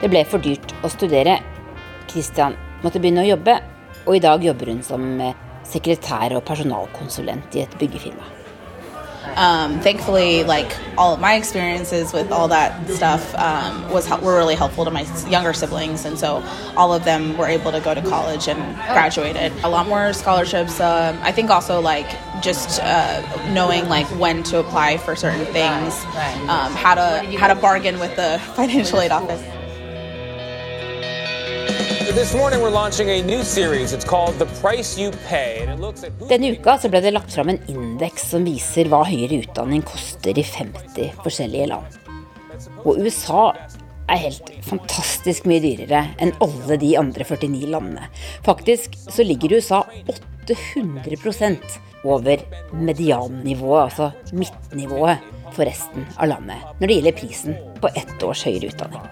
Det 0.00 0.10
ble 0.10 0.24
for 0.26 0.42
dyrt 0.42 0.72
å 0.82 0.90
studere. 0.90 1.38
Christian 2.10 2.56
måtte 2.82 2.98
begynne 2.98 3.22
å 3.22 3.28
jobbe, 3.28 3.60
og 4.06 4.16
i 4.16 4.22
dag 4.22 4.44
jobber 4.44 4.72
hun 4.72 4.82
som 4.86 5.08
eh, 5.20 5.34
sekretær 5.72 6.36
og 6.36 6.46
personalkonsulent 6.48 7.58
i 7.58 7.66
et 7.66 7.80
byggefirma. 7.80 8.32
um, 9.36 9.80
thankfully, 9.80 10.44
like 10.44 10.76
all 10.98 11.14
of 11.14 11.20
my 11.20 11.34
experiences 11.34 12.12
with 12.12 12.30
all 12.32 12.48
that 12.48 12.88
stuff 12.90 13.34
um, 13.36 13.90
was 13.90 14.08
were 14.20 14.36
really 14.36 14.54
helpful 14.54 14.84
to 14.84 14.90
my 14.90 15.02
younger 15.28 15.52
siblings, 15.52 16.04
and 16.04 16.18
so 16.18 16.42
all 16.76 16.92
of 16.92 17.04
them 17.04 17.36
were 17.36 17.46
able 17.46 17.72
to 17.72 17.80
go 17.80 17.94
to 17.94 18.02
college 18.02 18.48
and 18.48 18.58
graduated. 18.92 19.52
A 19.64 19.68
lot 19.68 19.86
more 19.88 20.12
scholarships. 20.12 20.80
Um, 20.80 21.18
I 21.22 21.32
think 21.32 21.50
also 21.50 21.80
like 21.80 22.08
just 22.42 22.80
uh, 22.82 23.52
knowing 23.52 23.88
like 23.88 24.06
when 24.18 24.42
to 24.44 24.58
apply 24.58 24.98
for 24.98 25.16
certain 25.16 25.46
things, 25.46 25.94
um, 26.48 26.72
how 26.72 26.94
to 26.94 27.38
how 27.38 27.48
to 27.48 27.54
bargain 27.54 27.98
with 27.98 28.14
the 28.16 28.38
financial 28.54 29.00
aid 29.00 29.12
office. 29.12 29.42
Denne 36.28 36.48
uka 36.50 36.74
så 36.82 36.88
ble 36.90 37.00
det 37.04 37.12
lagt 37.14 37.30
fram 37.30 37.52
en 37.52 37.60
indeks 37.70 38.24
som 38.32 38.46
viser 38.48 38.90
hva 38.90 39.04
høyere 39.06 39.38
utdanning 39.44 39.84
koster 39.86 40.34
i 40.34 40.42
50 40.42 41.12
forskjellige 41.22 41.68
land. 41.70 41.86
Og 42.82 42.98
USA 43.04 43.44
er 44.10 44.18
helt 44.24 44.50
fantastisk 44.66 45.46
mye 45.46 45.62
dyrere 45.62 46.02
enn 46.18 46.34
alle 46.42 46.80
de 46.82 46.90
andre 46.98 47.22
49 47.28 47.70
landene. 47.70 48.10
Faktisk 48.42 48.98
så 49.06 49.22
ligger 49.22 49.54
USA 49.60 49.84
800% 50.50 51.78
over 52.02 52.42
mediannivået, 52.74 53.84
altså 53.84 54.10
midtnivået, 54.34 55.22
for 55.52 55.68
resten 55.68 56.08
av 56.16 56.32
landet 56.32 56.58
når 56.80 56.86
det 56.88 56.94
gjelder 56.98 57.18
prisen 57.22 57.58
på 57.78 57.94
ett 57.94 58.18
års 58.26 58.42
høyere 58.48 58.72
utdanning. 58.72 59.04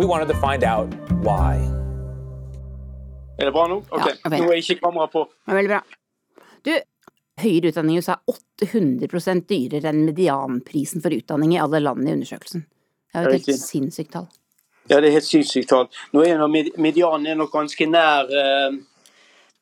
we 0.00 0.06
wanted 0.06 0.28
to 0.28 0.40
find 0.40 0.64
out 0.64 0.88
why. 1.22 1.79
Er 3.40 3.48
det 3.48 3.52
bra 3.56 3.66
nå? 3.70 3.80
Ok, 3.88 4.04
Ja, 4.04 4.14
okay. 4.28 4.40
Nå 4.42 4.50
er 4.52 4.60
ikke 4.60 4.80
kameraet 4.82 5.14
på. 5.14 5.24
Er 5.48 5.56
veldig 5.56 5.72
bra. 5.72 5.80
Du, 6.66 6.74
høyere 7.40 7.70
utdanning 7.72 7.96
i 7.96 8.02
USA 8.02 8.18
er 8.18 8.36
800% 8.66 9.46
dyrere 9.48 9.94
enn 9.94 10.04
medianprisen 10.04 11.00
for 11.00 11.16
utdanning 11.16 11.54
i 11.56 11.62
alle 11.62 11.80
land 11.80 12.04
i 12.04 12.12
undersøkelsen. 12.18 12.66
Det 13.10 13.18
er 13.18 13.26
jo 13.26 13.38
et 13.38 13.48
helt 13.48 13.64
sinnssykt 13.64 14.12
tall. 14.12 14.28
Ja, 14.90 15.00
det 15.00 15.08
er 15.08 15.16
helt 15.16 15.28
sinnssykt 15.28 15.70
tall. 15.72 15.88
Nå 16.12 16.24
er 16.26 16.36
nok 16.40 16.76
medianen 16.76 17.30
er 17.32 17.38
nok 17.40 17.52
ganske 17.54 17.88
nær 17.88 18.28
eh, 18.28 18.76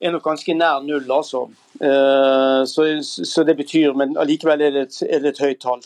er 0.00 0.14
nok 0.14 0.26
ganske 0.26 0.54
nær 0.58 0.82
null, 0.86 1.06
altså. 1.10 1.46
Eh, 1.80 2.64
Så, 2.66 2.88
så 3.02 3.44
det 3.44 3.56
betyr 3.56 3.94
Men 3.94 4.16
allikevel 4.16 4.60
er 4.60 4.76
er 4.82 5.20
det 5.22 5.28
et 5.34 5.38
høyt 5.38 5.60
tall. 5.60 5.82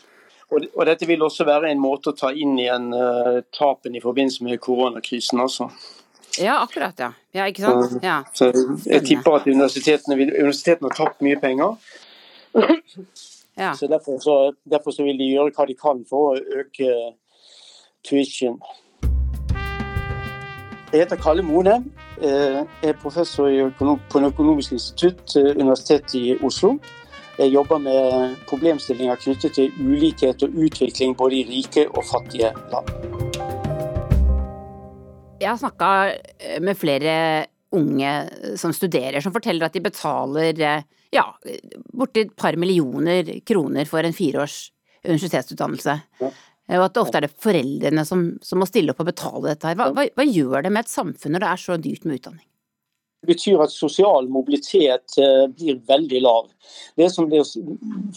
Og, 0.53 0.67
og 0.77 0.87
dette 0.87 1.07
vil 1.09 1.23
også 1.23 1.45
være 1.45 1.71
en 1.71 1.81
måte 1.81 2.13
å 2.13 2.17
ta 2.17 2.29
inn 2.33 2.59
igjen 2.59 2.93
uh, 2.93 3.41
tapen 3.57 3.95
i 3.97 4.03
forbindelse 4.05 4.45
med 4.45 4.61
koronakrisen, 4.61 5.41
altså. 5.41 5.71
Ja, 6.41 6.63
akkurat, 6.63 6.99
ja. 6.99 7.11
Ja, 7.35 7.45
ikke 7.45 7.63
sant? 7.63 8.03
Ja. 8.05 8.23
Så 8.35 8.53
jeg 8.87 9.05
tipper 9.05 9.37
at 9.41 9.47
universitetene, 9.47 10.17
universitetene 10.17 10.89
har 10.89 10.97
tapt 10.97 11.21
mye 11.25 11.37
penger. 11.41 11.77
Ja. 13.59 13.75
Så, 13.77 13.87
derfor, 13.87 14.19
så 14.21 14.53
derfor 14.71 14.91
så 14.97 15.05
vil 15.05 15.19
de 15.19 15.27
gjøre 15.35 15.53
hva 15.53 15.67
de 15.69 15.75
kan 15.77 16.05
for 16.09 16.33
å 16.33 16.61
øke 16.63 16.95
tuition. 18.09 18.57
Jeg 20.93 21.01
heter 21.05 21.17
Kalle 21.17 21.43
Mone. 21.43 21.85
eh, 22.23 22.65
Jeg 22.83 22.91
er 22.91 22.93
professor 23.03 23.49
på 23.79 24.19
en 24.19 24.25
økonomisk 24.25 24.73
institutt, 24.73 25.37
eh, 25.37 25.53
Universitetet 25.57 26.15
i 26.15 26.37
Oslo. 26.43 26.79
Jeg 27.39 27.53
jobber 27.53 27.79
med 27.79 28.37
problemstillinger 28.47 29.17
knyttet 29.17 29.55
til 29.55 29.73
ulikhet 29.81 30.43
og 30.43 30.49
utvikling 30.53 31.17
både 31.17 31.35
i 31.35 31.45
rike 31.49 31.89
og 31.89 32.05
fattige 32.05 32.53
land. 32.73 33.32
Jeg 35.43 35.51
har 35.51 35.61
snakka 35.61 35.91
med 36.63 36.79
flere 36.79 37.15
unge 37.73 38.13
som 38.61 38.73
studerer, 38.77 39.21
som 39.25 39.33
forteller 39.35 39.67
at 39.67 39.75
de 39.77 39.83
betaler 39.85 40.59
eh, 40.61 40.85
ja, 41.13 41.25
borti 41.97 42.27
et 42.27 42.37
par 42.37 42.57
millioner 42.61 43.29
kroner 43.49 43.89
for 43.89 44.05
en 44.05 44.17
fireårs 44.17 44.67
universitetsutdannelse. 45.03 45.99
Eh, 46.23 46.79
Og 46.79 46.87
at 46.87 47.01
ofte 47.01 47.19
er 47.19 47.27
det 47.27 47.35
foreldrene 47.43 48.05
som, 48.09 48.27
som 48.45 48.63
må 48.63 48.69
stille 48.69 48.93
opp 48.95 49.03
og 49.03 49.09
betale 49.11 49.55
dette 49.55 49.71
her. 49.71 49.79
Hva, 49.81 49.91
hva, 49.97 50.07
hva 50.15 50.27
gjør 50.29 50.63
det 50.67 50.73
med 50.73 50.85
et 50.85 50.93
samfunn 50.93 51.35
når 51.35 51.45
det 51.45 51.51
er 51.51 51.63
så 51.65 51.79
dyrt 51.81 52.07
med 52.07 52.21
utdanning? 52.21 52.47
Det 53.23 53.29
betyr 53.37 53.61
at 53.63 53.71
sosial 53.71 54.27
mobilitet 54.35 55.15
eh, 55.23 55.45
blir 55.55 55.77
veldig 55.87 56.23
lav. 56.25 56.49
Det 56.99 57.07
som 57.15 57.29
blir 57.31 57.45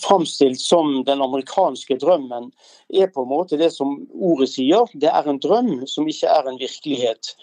framstilt 0.01 0.57
som 0.59 1.03
den 1.05 1.21
amerikanske 1.21 1.99
drømmen, 2.01 2.47
er 2.89 3.11
på 3.13 3.21
en 3.21 3.29
måte 3.29 3.59
det 3.61 3.69
som 3.73 3.99
ordet 4.13 4.49
sier. 4.55 4.89
Det 4.97 5.11
er 5.11 5.29
en 5.29 5.37
drøm 5.41 5.85
som 5.89 6.09
ikke 6.09 6.31
er 6.33 6.49
en 6.49 6.57
virkelighet. 6.57 7.35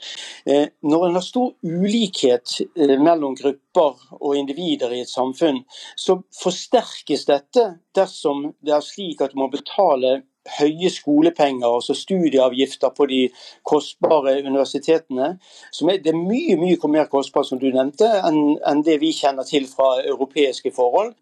Eh, 0.46 0.66
Når 0.82 1.06
en 1.06 1.20
har 1.20 1.26
stor 1.26 1.54
ulikhet 1.62 2.58
eh, 2.74 2.96
mellom 2.98 3.38
grupper 3.38 4.18
og 4.18 4.34
individer 4.42 4.90
i 4.90 5.04
et 5.06 5.14
samfunn, 5.14 5.62
så 5.94 6.18
forsterkes 6.42 7.28
dette 7.30 7.68
dersom 7.94 8.48
det 8.58 8.74
er 8.74 8.82
slik 8.82 9.22
at 9.22 9.36
du 9.36 9.38
må 9.38 9.52
betale 9.54 10.24
høye 10.58 10.90
skolepenger, 10.90 11.68
altså 11.68 11.94
studieavgifter 11.94 12.90
på 12.96 13.06
de 13.06 13.20
kostbare 13.68 14.38
universitetene. 14.42 15.36
Som 15.72 15.88
er, 15.92 16.00
det 16.02 16.12
er 16.14 16.18
mye 16.18 16.56
mye 16.60 16.90
mer 16.90 17.10
kostbart, 17.12 17.46
som 17.48 17.60
du 17.62 17.68
nevnte, 17.70 18.08
enn 18.26 18.58
enn 18.68 18.84
det 18.86 18.98
vi 19.00 19.12
kjenner 19.16 19.46
til 19.48 19.68
fra 19.70 19.94
europeiske 20.02 20.74
forhold. 20.74 21.14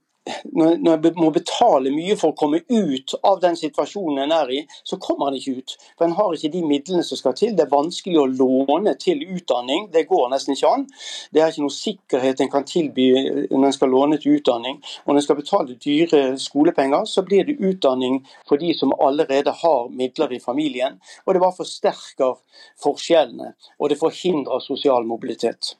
Når 0.44 0.76
når 0.84 1.14
må 1.16 1.30
betale 1.32 1.90
mye 1.94 2.14
for 2.20 2.32
å 2.32 2.36
komme 2.36 2.60
ut 2.68 3.14
av 3.24 3.38
den 3.40 3.56
situasjonen 3.56 4.26
en 4.26 4.34
er 4.36 4.50
i, 4.52 4.58
så 4.84 4.98
kommer 5.00 5.30
en 5.30 5.38
ikke 5.38 5.54
ut. 5.62 5.74
For 5.96 6.06
en 6.06 6.16
har 6.18 6.34
ikke 6.36 6.50
de 6.52 6.60
midlene 6.66 7.04
som 7.06 7.16
skal 7.16 7.34
til. 7.38 7.54
Det 7.56 7.64
er 7.64 7.72
vanskelig 7.72 8.18
å 8.20 8.26
låne 8.28 8.94
til 9.00 9.22
utdanning. 9.24 9.88
Det 9.94 10.04
går 10.10 10.28
nesten 10.32 10.54
ikke 10.54 10.72
an. 10.76 10.84
Det 11.32 11.40
er 11.40 11.52
ikke 11.52 11.64
noe 11.64 11.76
sikkerhet 11.76 12.42
en 12.44 12.52
kan 12.52 12.68
tilby 12.68 13.08
når 13.48 13.66
en 13.70 13.76
skal 13.78 13.92
låne 13.94 14.20
til 14.20 14.36
utdanning. 14.36 14.76
Og 15.06 15.12
når 15.14 15.22
en 15.22 15.26
skal 15.28 15.40
betale 15.40 15.78
dyre 15.86 16.22
skolepenger, 16.42 17.08
så 17.08 17.24
blir 17.26 17.48
det 17.48 17.56
utdanning 17.56 18.20
for 18.48 18.60
de 18.60 18.74
som 18.76 18.92
allerede 19.00 19.56
har 19.62 19.88
midler 19.88 20.36
i 20.36 20.42
familien. 20.42 21.00
Og 21.24 21.32
det 21.34 21.44
bare 21.46 21.56
forsterker 21.62 22.36
forskjellene. 22.84 23.54
Og 23.80 23.88
det 23.88 24.00
forhindrer 24.00 24.60
sosial 24.64 25.08
mobilitet. 25.08 25.74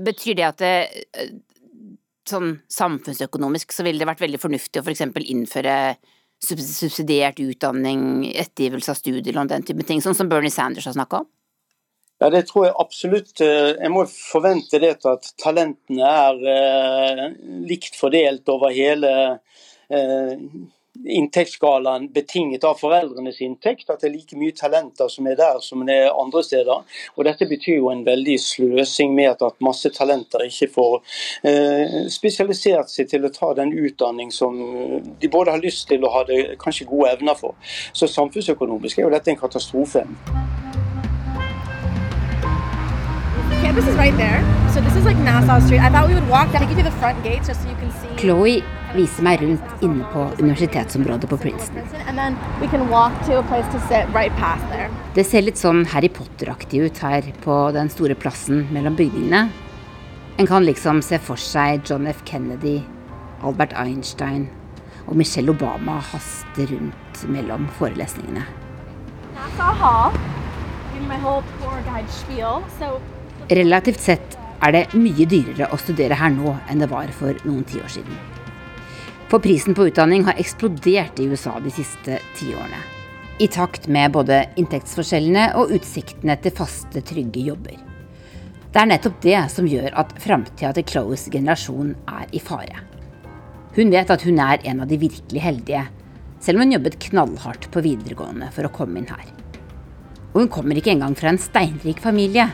Betyr 0.00 0.34
det 0.34 0.48
at 0.48 0.58
det, 0.58 0.72
sånn 2.28 2.52
samfunnsøkonomisk 2.72 3.74
så 3.74 3.86
ville 3.86 4.02
det 4.02 4.08
vært 4.08 4.22
veldig 4.24 4.40
fornuftig 4.42 4.80
å 4.80 4.84
for 4.86 4.94
eksempel 4.94 5.26
innføre 5.28 5.96
subsidiert 6.38 7.40
utdanning, 7.42 8.28
ettergivelse 8.30 8.92
av 8.92 9.00
studielån, 9.00 9.50
den 9.50 9.66
type 9.66 9.86
ting, 9.88 10.02
sånn 10.04 10.14
som 10.14 10.30
Bernie 10.30 10.54
Sanders 10.54 10.86
har 10.86 10.94
snakka 10.94 11.24
om? 11.24 11.28
Ja, 12.18 12.30
det 12.34 12.48
tror 12.48 12.66
jeg 12.66 12.74
absolutt. 12.82 13.40
Eh, 13.40 13.74
Jeg 13.78 13.90
må 13.94 14.02
forvente 14.10 14.80
det 14.82 14.96
at 15.06 15.28
talentene 15.38 16.08
er 16.08 16.40
eh, 16.54 17.24
likt 17.66 17.94
fordelt 17.98 18.48
over 18.50 18.74
hele 18.74 19.12
eh, 19.90 20.34
inntektsskalaen 21.04 22.12
betinget 22.12 22.64
av 22.64 22.78
foreldrenes 22.80 23.40
inntekt. 23.40 23.90
At 23.90 24.02
det 24.02 24.10
er 24.10 24.14
like 24.16 24.38
mye 24.38 24.54
talenter 24.56 25.10
som 25.12 25.26
er 25.30 25.38
der 25.38 25.60
som 25.64 25.84
det 25.86 25.96
er 26.04 26.14
andre 26.14 26.42
steder. 26.44 26.84
Og 27.16 27.24
Dette 27.28 27.48
betyr 27.48 27.78
jo 27.78 27.90
en 27.92 28.04
veldig 28.06 28.38
sløsing 28.40 29.14
med 29.14 29.42
at, 29.42 29.58
masse 29.64 29.90
talenter 29.90 30.44
ikke 30.46 30.68
får 30.70 30.94
eh, 31.48 31.96
spesialisert 32.12 32.90
seg 32.92 33.08
til 33.10 33.26
å 33.26 33.32
ta 33.34 33.50
den 33.58 33.72
utdanning 33.74 34.30
som 34.32 34.54
de 35.20 35.30
både 35.30 35.54
har 35.54 35.62
lyst 35.62 35.88
til 35.90 36.04
og 36.06 36.14
hadde 36.14 36.54
kanskje 36.62 36.86
gode 36.88 37.10
evner 37.16 37.36
for. 37.38 37.56
Så 37.92 38.08
samfunnsøkonomisk 38.10 38.98
er 38.98 39.08
jo 39.08 39.12
dette 39.14 39.32
en 39.32 39.40
katastrofe. 39.40 40.04
Campus 43.62 43.86
is 43.88 43.96
right 43.96 44.16
there. 44.16 44.40
So 44.72 44.80
this 44.80 44.94
is 44.96 45.04
like 45.04 45.18
Nassau 45.18 45.60
Street. 45.66 45.80
I 45.80 45.90
thought 45.90 46.08
we 46.08 46.14
would 46.14 46.28
walk, 46.28 46.52
take 46.52 46.70
you 46.70 46.82
the 46.82 46.90
front 47.02 47.22
gates 47.24 47.48
just 47.48 47.62
so 47.62 47.68
you 47.68 47.76
can 47.76 47.90
see. 47.90 48.08
Chloé 48.22 48.62
viser 48.94 49.24
meg 49.26 49.42
rundt 49.42 49.84
inne 49.84 50.06
på 50.12 50.24
universitetsområdet 50.38 51.30
på 51.30 51.38
Princeton. 51.42 51.84
Det 55.14 55.24
ser 55.26 55.44
litt 55.44 55.60
sånn 55.60 55.84
Harry 55.92 56.10
Potter-aktig 56.12 56.84
ut 56.86 57.00
her 57.04 57.32
på 57.44 57.58
den 57.76 57.90
store 57.92 58.16
plassen 58.18 58.66
mellom 58.74 58.96
bygningene. 58.98 59.48
En 60.38 60.46
kan 60.46 60.64
liksom 60.64 61.02
se 61.02 61.18
for 61.18 61.40
seg 61.40 61.82
John 61.88 62.06
F. 62.06 62.22
Kennedy, 62.24 62.78
Albert 63.42 63.74
Einstein 63.74 64.46
og 65.08 65.16
Michelle 65.18 65.50
Obama 65.50 65.98
haste 66.12 66.68
rundt 66.70 67.24
mellom 67.32 67.66
forelesningene. 67.78 68.44
Relativt 73.48 74.00
sett 74.04 74.38
er 74.62 74.74
det 74.74 74.84
mye 74.98 75.26
dyrere 75.30 75.70
å 75.72 75.78
studere 75.80 76.18
her 76.18 76.34
nå 76.34 76.56
enn 76.68 76.82
det 76.82 76.90
var 76.90 77.10
for 77.14 77.38
noen 77.46 77.64
tiår 77.68 77.88
siden. 77.98 78.37
For 79.28 79.38
prisen 79.44 79.74
på 79.76 79.84
utdanning 79.90 80.22
har 80.24 80.38
eksplodert 80.40 81.18
i 81.20 81.26
USA 81.28 81.58
de 81.60 81.72
siste 81.72 82.16
tiårene. 82.38 82.80
I 83.38 83.46
takt 83.52 83.84
med 83.92 84.14
både 84.14 84.40
inntektsforskjellene 84.58 85.50
og 85.60 85.74
utsiktene 85.76 86.38
til 86.42 86.54
faste, 86.56 87.02
trygge 87.04 87.44
jobber. 87.44 87.76
Det 88.72 88.80
er 88.80 88.88
nettopp 88.88 89.20
det 89.22 89.42
som 89.52 89.68
gjør 89.68 89.92
at 90.00 90.14
framtida 90.24 90.72
til 90.76 90.86
Chloes 90.88 91.26
generasjon 91.32 91.92
er 92.08 92.32
i 92.32 92.40
fare. 92.40 92.80
Hun 93.76 93.92
vet 93.92 94.10
at 94.10 94.24
hun 94.24 94.40
er 94.42 94.64
en 94.64 94.80
av 94.82 94.88
de 94.88 94.98
virkelig 95.00 95.44
heldige, 95.44 95.84
selv 96.40 96.58
om 96.58 96.64
hun 96.64 96.74
jobbet 96.78 96.98
knallhardt 97.10 97.68
på 97.74 97.84
videregående 97.84 98.48
for 98.56 98.64
å 98.64 98.72
komme 98.72 99.02
inn 99.02 99.12
her. 99.12 99.28
Og 100.32 100.40
hun 100.42 100.50
kommer 100.56 100.80
ikke 100.80 100.94
engang 100.96 101.14
fra 101.18 101.34
en 101.34 101.42
steinrik 101.42 102.00
familie 102.00 102.48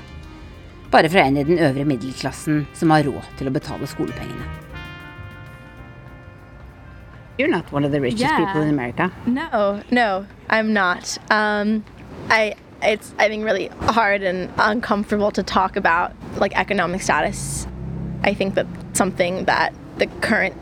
bare 0.94 1.10
fra 1.10 1.24
en 1.26 1.38
i 1.38 1.46
den 1.46 1.58
øvre 1.58 1.86
middelklassen 1.88 2.66
som 2.74 2.94
har 2.94 3.06
råd 3.06 3.34
til 3.38 3.50
å 3.50 3.54
betale 3.54 3.88
skolepengene. 3.90 4.63
You're 7.38 7.48
not 7.48 7.70
one 7.72 7.84
of 7.84 7.92
the 7.92 8.00
richest 8.00 8.22
Yeah. 8.22 8.44
people 8.46 8.62
in 8.62 8.68
America. 8.68 9.10
No, 9.26 9.82
no, 9.90 10.26
I'm 10.48 10.72
not. 10.72 11.18
Um, 11.30 11.84
I 12.30 12.54
it's 12.82 13.14
I 13.18 13.28
think 13.28 13.44
really 13.44 13.68
hard 13.80 14.22
and 14.22 14.52
uncomfortable 14.58 15.30
to 15.32 15.42
talk 15.42 15.76
about 15.76 16.12
like 16.36 16.56
economic 16.56 17.02
status. 17.02 17.66
I 18.22 18.34
think 18.34 18.54
that 18.54 18.66
something 18.92 19.44
that 19.46 19.74
the 19.98 20.06
current 20.06 20.54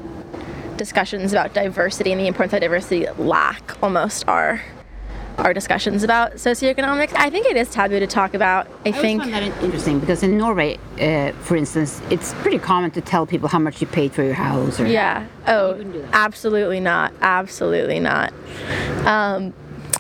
discussions 0.77 1.33
about 1.33 1.53
diversity 1.55 2.13
and 2.13 2.21
the 2.21 2.27
importance 2.27 2.53
of 2.55 2.61
diversity 2.61 3.07
lack 3.19 3.83
almost 3.83 4.25
are 4.27 4.61
our 5.39 5.53
discussions 5.55 6.03
about 6.03 6.35
socioeconomics. 6.35 7.13
I 7.17 7.31
think 7.31 7.47
it 7.47 7.57
is 7.57 7.71
taboo 7.71 8.01
to 8.01 8.07
talk 8.07 8.35
about. 8.35 8.67
I, 8.85 8.91
I 8.91 8.93
think 8.93 9.25
that 9.25 9.43
interesting 9.63 9.99
because 10.01 10.23
in 10.23 10.39
Norway, 10.39 10.79
uh, 11.01 11.33
for 11.43 11.57
instance, 11.57 12.01
it's 12.11 12.35
pretty 12.35 12.59
common 12.59 12.91
to 12.93 13.01
tell 13.01 13.27
people 13.27 13.49
how 13.49 13.59
much 13.59 13.81
you 13.81 13.87
paid 13.87 14.13
for 14.13 14.23
your 14.23 14.35
house. 14.35 14.81
Or 14.81 14.87
Yeah. 14.87 15.27
Oh, 15.47 15.85
absolutely 16.13 16.81
not. 16.81 17.13
Absolutely 17.21 18.01
not. 18.01 18.33
Um, 19.05 19.55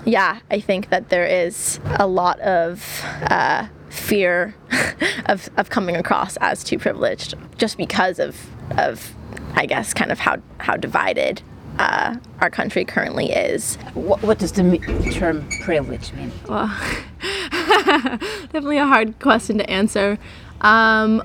yeah, 0.04 0.40
I 0.50 0.60
think 0.60 0.90
that 0.90 1.08
there 1.10 1.26
is 1.26 1.80
a 1.98 2.06
lot 2.06 2.40
of 2.40 3.04
uh, 3.30 3.68
fear 3.88 4.54
of, 5.26 5.48
of 5.56 5.70
coming 5.70 5.96
across 5.96 6.36
as 6.38 6.64
too 6.64 6.78
privileged 6.78 7.34
just 7.56 7.76
because 7.76 8.18
of, 8.18 8.36
of 8.78 9.14
I 9.54 9.66
guess, 9.66 9.94
kind 9.94 10.10
of 10.10 10.18
how, 10.18 10.38
how 10.58 10.76
divided 10.76 11.42
uh, 11.78 12.16
our 12.40 12.50
country 12.50 12.84
currently 12.84 13.30
is. 13.32 13.76
What, 13.94 14.22
what 14.22 14.38
does 14.38 14.52
the 14.52 14.62
me- 14.62 14.78
term 15.12 15.48
privilege 15.62 16.12
mean? 16.12 16.32
Well, 16.48 16.66
definitely 17.50 18.78
a 18.78 18.86
hard 18.86 19.18
question 19.18 19.58
to 19.58 19.70
answer. 19.70 20.18
Um, 20.60 21.22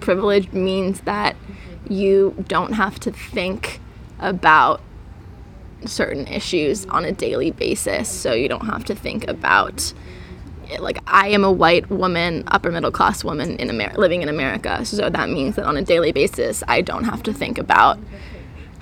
privilege 0.00 0.52
means 0.52 1.00
that 1.02 1.36
you 1.88 2.34
don't 2.48 2.72
have 2.72 2.98
to 3.00 3.12
think 3.12 3.80
about 4.18 4.80
certain 5.86 6.26
issues 6.26 6.86
on 6.86 7.04
a 7.04 7.12
daily 7.12 7.50
basis. 7.50 8.08
So 8.08 8.32
you 8.32 8.48
don't 8.48 8.66
have 8.66 8.84
to 8.86 8.94
think 8.94 9.28
about, 9.28 9.92
like, 10.78 10.98
I 11.06 11.28
am 11.28 11.44
a 11.44 11.52
white 11.52 11.90
woman, 11.90 12.44
upper 12.48 12.70
middle 12.70 12.90
class 12.90 13.22
woman 13.22 13.56
in 13.56 13.70
Amer- 13.70 13.94
living 13.96 14.22
in 14.22 14.28
America. 14.28 14.84
So 14.84 15.08
that 15.10 15.28
means 15.28 15.56
that 15.56 15.66
on 15.66 15.76
a 15.76 15.82
daily 15.82 16.12
basis, 16.12 16.62
I 16.68 16.80
don't 16.80 17.04
have 17.04 17.22
to 17.24 17.32
think 17.32 17.58
about 17.58 17.98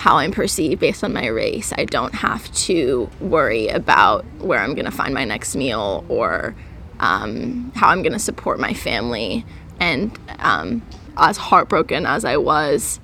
how 0.03 0.17
I'm 0.17 0.33
perceived 0.33 0.81
based 0.81 1.05
on 1.05 1.13
my 1.13 1.29
race. 1.29 1.73
I 1.79 1.85
don't 1.85 2.13
have 2.13 2.53
to 2.67 3.09
worry 3.21 3.69
about 3.69 4.25
where 4.41 4.59
I'm 4.59 4.75
going 4.75 4.85
to 4.85 4.91
find 4.91 5.15
my 5.15 5.25
next 5.25 5.55
meal 5.55 6.05
or 6.09 6.57
um, 6.99 7.71
how 7.77 7.87
I'm 7.91 8.03
going 8.03 8.13
to 8.13 8.19
support 8.19 8.59
my 8.59 8.75
family. 8.75 9.47
And 9.79 10.19
um, 10.41 10.85
as 11.17 11.37
heartbroken 11.37 12.05
as 12.05 12.25
I 12.25 12.37
was, 12.37 12.99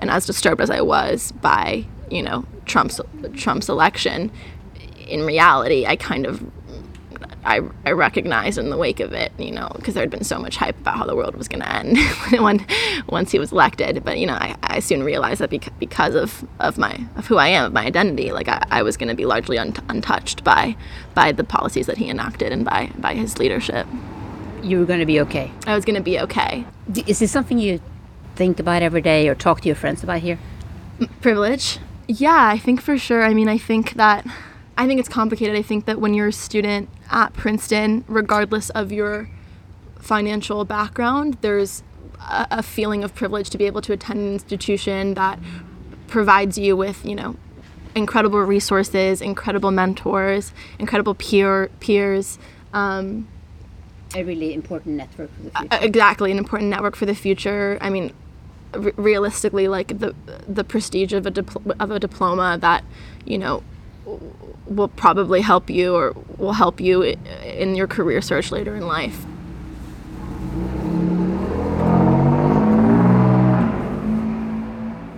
and 0.00 0.08
as 0.08 0.24
disturbed 0.24 0.60
as 0.60 0.70
I 0.70 0.82
was 0.82 1.32
by 1.32 1.84
you 2.12 2.22
know 2.22 2.44
Trump's 2.64 3.00
Trump's 3.34 3.68
election, 3.68 4.30
in 5.08 5.22
reality, 5.22 5.84
I 5.84 5.96
kind 5.96 6.26
of 6.26 6.44
I, 7.46 7.60
I 7.84 7.92
recognized 7.92 8.58
in 8.58 8.70
the 8.70 8.76
wake 8.76 9.00
of 9.00 9.12
it, 9.12 9.32
you 9.38 9.52
know, 9.52 9.70
because 9.76 9.94
there 9.94 10.02
had 10.02 10.10
been 10.10 10.24
so 10.24 10.38
much 10.38 10.56
hype 10.56 10.78
about 10.80 10.96
how 10.98 11.04
the 11.06 11.14
world 11.16 11.36
was 11.36 11.48
going 11.48 11.62
to 11.62 11.72
end 11.72 11.96
when 12.42 12.66
once 13.08 13.30
he 13.32 13.38
was 13.38 13.52
elected. 13.52 14.04
But 14.04 14.18
you 14.18 14.26
know, 14.26 14.34
I, 14.34 14.56
I 14.62 14.80
soon 14.80 15.02
realized 15.02 15.40
that 15.40 15.50
bec- 15.50 15.72
because 15.78 16.14
of, 16.14 16.44
of 16.60 16.76
my 16.78 17.04
of 17.16 17.26
who 17.26 17.36
I 17.36 17.48
am, 17.48 17.66
of 17.66 17.72
my 17.72 17.84
identity, 17.86 18.32
like 18.32 18.48
I, 18.48 18.62
I 18.70 18.82
was 18.82 18.96
going 18.96 19.08
to 19.08 19.14
be 19.14 19.24
largely 19.26 19.58
un- 19.58 19.74
untouched 19.88 20.42
by 20.44 20.76
by 21.14 21.32
the 21.32 21.44
policies 21.44 21.86
that 21.86 21.98
he 21.98 22.10
enacted 22.10 22.52
and 22.52 22.64
by 22.64 22.90
by 22.98 23.14
his 23.14 23.38
leadership. 23.38 23.86
You 24.62 24.80
were 24.80 24.84
going 24.86 25.00
to 25.00 25.06
be 25.06 25.20
okay. 25.20 25.52
I 25.66 25.74
was 25.74 25.84
going 25.84 25.96
to 25.96 26.02
be 26.02 26.18
okay. 26.20 26.64
D- 26.90 27.04
Is 27.06 27.20
this 27.20 27.30
something 27.30 27.58
you 27.58 27.80
think 28.34 28.58
about 28.58 28.82
every 28.82 29.00
day 29.02 29.28
or 29.28 29.34
talk 29.34 29.60
to 29.62 29.68
your 29.68 29.76
friends 29.76 30.02
about 30.02 30.20
here? 30.20 30.38
privilege 31.20 31.78
yeah 32.08 32.48
i 32.48 32.58
think 32.58 32.80
for 32.80 32.96
sure 32.96 33.22
i 33.22 33.34
mean 33.34 33.48
i 33.48 33.58
think 33.58 33.92
that 33.94 34.24
i 34.76 34.86
think 34.86 35.00
it's 35.00 35.08
complicated 35.08 35.56
i 35.56 35.62
think 35.62 35.84
that 35.84 36.00
when 36.00 36.14
you're 36.14 36.28
a 36.28 36.32
student 36.32 36.88
at 37.10 37.32
princeton 37.32 38.04
regardless 38.08 38.70
of 38.70 38.92
your 38.92 39.28
financial 39.98 40.64
background 40.64 41.36
there's 41.40 41.82
a, 42.20 42.46
a 42.52 42.62
feeling 42.62 43.02
of 43.02 43.14
privilege 43.14 43.50
to 43.50 43.58
be 43.58 43.64
able 43.64 43.80
to 43.80 43.92
attend 43.92 44.20
an 44.20 44.32
institution 44.32 45.14
that 45.14 45.38
provides 46.06 46.56
you 46.58 46.76
with 46.76 47.04
you 47.04 47.14
know 47.14 47.36
incredible 47.94 48.40
resources 48.40 49.20
incredible 49.20 49.70
mentors 49.70 50.52
incredible 50.78 51.14
peer 51.14 51.70
peers 51.80 52.38
um, 52.72 53.26
A 54.14 54.22
really 54.22 54.52
important 54.52 54.96
network 54.96 55.30
for 55.34 55.42
the 55.44 55.50
future. 55.50 55.84
Exactly 55.84 56.30
an 56.30 56.38
important 56.38 56.70
network 56.70 56.94
for 56.94 57.06
the 57.06 57.14
future 57.14 57.78
i 57.80 57.88
mean 57.88 58.12
re- 58.74 58.92
realistically 58.96 59.66
like 59.66 59.98
the 59.98 60.14
the 60.46 60.62
prestige 60.62 61.12
of 61.12 61.26
a 61.26 61.30
dipl- 61.30 61.74
of 61.80 61.90
a 61.90 61.98
diploma 61.98 62.58
that 62.60 62.84
you 63.24 63.38
know 63.38 63.62
will 64.66 64.88
probably 64.88 65.40
help 65.40 65.70
you 65.70 65.94
or 65.94 66.14
will 66.38 66.52
help 66.52 66.80
you 66.80 67.02
in 67.02 67.74
your 67.74 67.86
career 67.86 68.22
search 68.22 68.50
later 68.50 68.76
in 68.76 68.86
life 68.86 69.26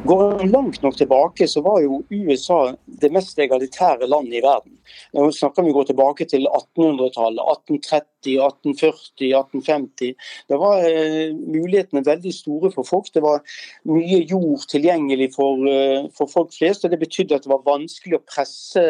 Går 0.08 0.42
en 0.42 0.50
langt 0.50 0.82
nok 0.82 0.96
tilbake, 0.96 1.44
så 1.48 1.60
var 1.60 1.82
jo 1.84 1.98
USA 2.08 2.72
det 3.02 3.10
mest 3.12 3.38
egalitære 3.38 4.08
landet 4.08 4.38
i 4.38 4.40
verden. 4.40 4.72
Nå 5.12 5.26
snakker 5.36 5.66
vi 5.66 5.74
gå 5.76 5.82
tilbake 5.84 6.24
til 6.30 6.46
1800-tallet, 6.48 7.42
1830, 7.44 8.38
1840, 8.46 9.28
1850. 9.36 10.14
Da 10.48 10.60
var 10.62 10.86
eh, 10.88 11.34
mulighetene 11.36 12.06
veldig 12.06 12.32
store 12.32 12.72
for 12.72 12.88
folk. 12.88 13.12
Det 13.12 13.20
var 13.24 13.44
mye 13.90 14.22
jord 14.24 14.64
tilgjengelig 14.72 15.34
for, 15.36 15.68
eh, 15.68 16.08
for 16.16 16.32
folk 16.32 16.56
flest. 16.56 16.88
og 16.88 16.94
Det 16.94 17.02
betydde 17.04 17.36
at 17.36 17.44
det 17.44 17.52
var 17.52 17.66
vanskelig 17.68 18.16
å 18.16 18.24
presse 18.24 18.86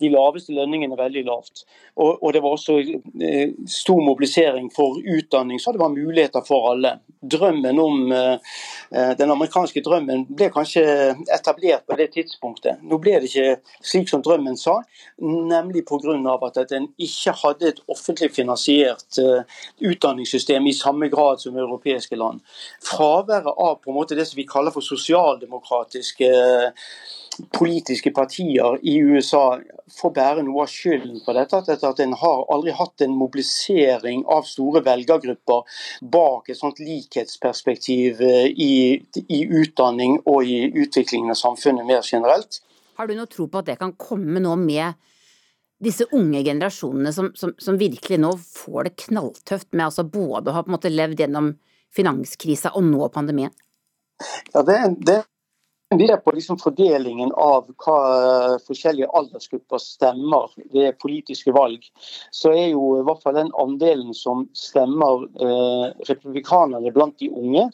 de 0.00 0.10
laveste 0.12 0.54
lønningene 0.54 0.98
veldig 0.98 1.24
lavt. 1.26 1.64
Og, 1.98 2.22
og 2.22 2.32
det 2.34 2.42
var 2.44 2.54
også 2.54 2.78
eh, 2.78 3.54
stor 3.66 4.00
mobilisering 4.04 4.70
for 4.74 4.98
utdanning, 5.02 5.60
så 5.60 5.74
det 5.74 5.82
var 5.82 5.94
muligheter 5.94 6.44
for 6.46 6.70
alle. 6.72 6.98
Drømmen 7.18 7.80
om 7.82 8.12
eh, 8.14 8.52
eh, 8.94 9.12
Den 9.18 9.32
amerikanske 9.34 9.82
drømmen 9.82 10.26
ble 10.30 10.50
kanskje 10.54 10.84
etablert 11.34 11.86
på 11.88 11.98
det 11.98 12.12
tidspunktet. 12.14 12.78
Nå 12.86 13.00
ble 13.02 13.16
det 13.18 13.30
ikke 13.32 13.58
slik 13.82 14.10
som 14.10 14.22
drømmen 14.22 14.56
sa, 14.58 14.78
nemlig 15.18 15.84
pga. 15.88 16.14
at 16.46 16.72
en 16.72 16.88
ikke 16.98 17.34
hadde 17.42 17.68
et 17.68 17.80
offentlig 17.88 18.30
finansiert 18.34 19.18
eh, 19.18 19.42
utdanningssystem 19.80 20.66
i 20.66 20.76
samme 20.76 21.08
grad 21.08 21.42
som 21.42 21.56
europeiske 21.56 22.16
land. 22.16 22.40
Fraværet 22.84 23.50
av 23.50 23.80
på 23.82 23.90
en 23.90 23.98
måte 23.98 24.14
det 24.14 24.26
som 24.28 24.38
vi 24.38 24.46
kaller 24.46 24.70
for 24.70 24.84
sosialdemokratiske 24.84 26.28
eh, 26.28 26.70
politiske 27.54 28.10
partier 28.14 28.78
i 28.82 28.96
USA 28.98 29.58
får 30.00 30.12
bære 30.16 30.44
noe 30.46 30.64
av 30.64 30.72
skylden 30.72 31.20
for 31.24 31.38
dette. 31.38 31.60
At, 31.74 32.00
en 32.02 32.14
har 32.20 32.44
aldri 32.52 32.74
hatt 32.76 33.04
en 33.04 33.16
mobilisering 33.18 34.24
av 34.30 34.46
store 34.48 34.82
velgergrupper 34.86 35.78
bak 36.12 36.50
et 36.50 36.58
sånt 36.58 36.80
likhetsperspektiv 36.82 38.22
eh, 38.24 38.48
i, 38.52 38.72
i 39.26 39.40
utdanning 39.46 40.18
og 40.24 40.48
i 40.48 40.64
utviklingen 40.68 41.34
av 41.34 41.40
samfunnet 41.40 41.88
mer 41.88 42.02
generelt. 42.04 42.60
Har 42.98 43.06
du 43.06 43.14
noe 43.14 43.30
tro 43.30 43.46
på 43.46 43.62
at 43.62 43.70
det 43.70 43.78
kan 43.80 43.94
komme 43.98 44.42
nå 44.42 44.56
med 44.58 44.98
disse 45.78 46.08
unge 46.10 46.42
generasjonene 46.42 47.12
som, 47.14 47.30
som, 47.38 47.54
som 47.58 47.78
virkelig 47.78 48.18
nå 48.18 48.32
får 48.42 48.88
det 48.88 48.96
knalltøft 49.06 49.70
med 49.70 49.86
altså 49.86 50.02
både 50.02 50.50
å 50.50 50.58
ha 50.58 50.90
levd 50.90 51.22
gjennom 51.22 51.52
finanskrisa 51.94 52.74
og 52.74 52.84
nå 52.90 53.06
pandemien? 53.14 53.54
Ja, 54.52 54.64
det, 54.66 54.80
det 55.06 55.22
vi 55.96 56.10
er 56.12 56.18
på 56.20 56.32
liksom 56.36 56.58
fordelingen 56.60 57.30
av 57.40 57.70
hva 57.80 57.98
eh, 58.12 58.56
forskjellige 58.66 59.08
aldersgrupper 59.16 59.80
stemmer 59.80 60.50
ved 60.74 60.98
politiske 61.00 61.52
valg. 61.56 61.86
Så 62.34 62.52
er 62.52 62.74
jo 62.74 62.98
i 62.98 63.04
hvert 63.08 63.22
fall 63.24 63.38
den 63.38 63.52
andelen 63.56 64.12
som 64.16 64.44
stemmer 64.56 65.24
eh, 65.40 65.86
republikanerne 66.10 66.92
blant 66.92 67.16
de 67.22 67.30
unge, 67.32 67.64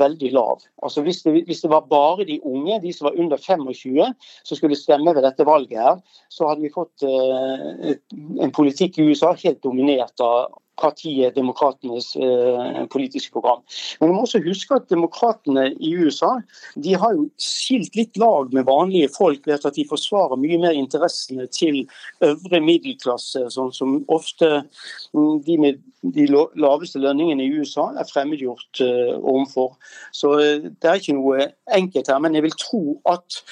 veldig 0.00 0.32
lav. 0.34 0.64
Altså 0.82 1.04
hvis 1.06 1.22
det, 1.22 1.36
hvis 1.46 1.62
det, 1.62 1.70
var 1.70 1.86
bare 1.90 2.26
de 2.26 2.40
unge, 2.42 2.80
de 2.82 2.94
som 2.96 3.10
var 3.10 3.20
under 3.22 3.38
25, 3.38 4.10
som 4.42 4.58
skulle 4.58 4.78
stemme 4.78 5.14
ved 5.14 5.22
dette 5.22 5.46
valget, 5.46 5.78
her, 5.78 6.02
så 6.34 6.50
hadde 6.50 6.66
vi 6.66 6.74
fått 6.74 7.06
eh, 7.06 7.94
en 8.42 8.54
politikk 8.54 8.98
i 8.98 9.06
USA 9.12 9.36
helt 9.38 9.62
dominert 9.62 10.18
av 10.24 10.50
partiet 10.80 11.34
Demokratenes 11.36 12.14
eh, 12.16 12.86
politiske 12.90 13.32
program. 13.32 13.60
Men 14.00 14.10
vi 14.10 14.14
må 14.14 14.24
også 14.24 14.40
huske 14.44 14.76
at 14.76 14.88
demokratene 14.90 15.68
i 15.80 15.92
USA 16.00 16.32
de 16.74 16.94
har 16.98 17.14
jo 17.16 17.28
skilt 17.40 17.96
litt 17.98 18.16
lag 18.20 18.52
med 18.54 18.66
vanlige 18.68 19.10
folk 19.12 19.46
ved 19.46 19.66
at 19.66 19.76
de 19.76 19.86
forsvarer 19.88 20.40
mye 20.40 20.60
mer 20.62 20.76
interessene 20.76 21.46
til 21.52 21.84
øvre 22.24 22.62
middelklasse, 22.64 23.46
sånn 23.52 23.72
som 23.74 24.00
ofte 24.12 24.64
mm, 25.12 25.42
de 25.46 25.58
med 25.60 25.82
de 26.02 26.26
laveste 26.28 26.98
lønningene 27.02 27.44
i 27.44 27.60
USA 27.60 27.90
er 27.94 28.08
fremmedgjort 28.08 28.82
eh, 28.82 29.14
overfor. 29.18 29.76
Så 30.14 30.34
eh, 30.40 30.70
det 30.72 30.88
er 30.88 31.02
ikke 31.02 31.18
noe 31.18 31.52
enkelt 31.72 32.10
her, 32.10 32.22
men 32.22 32.38
jeg 32.38 32.48
vil 32.48 32.58
tro 32.58 32.82
at 33.12 33.42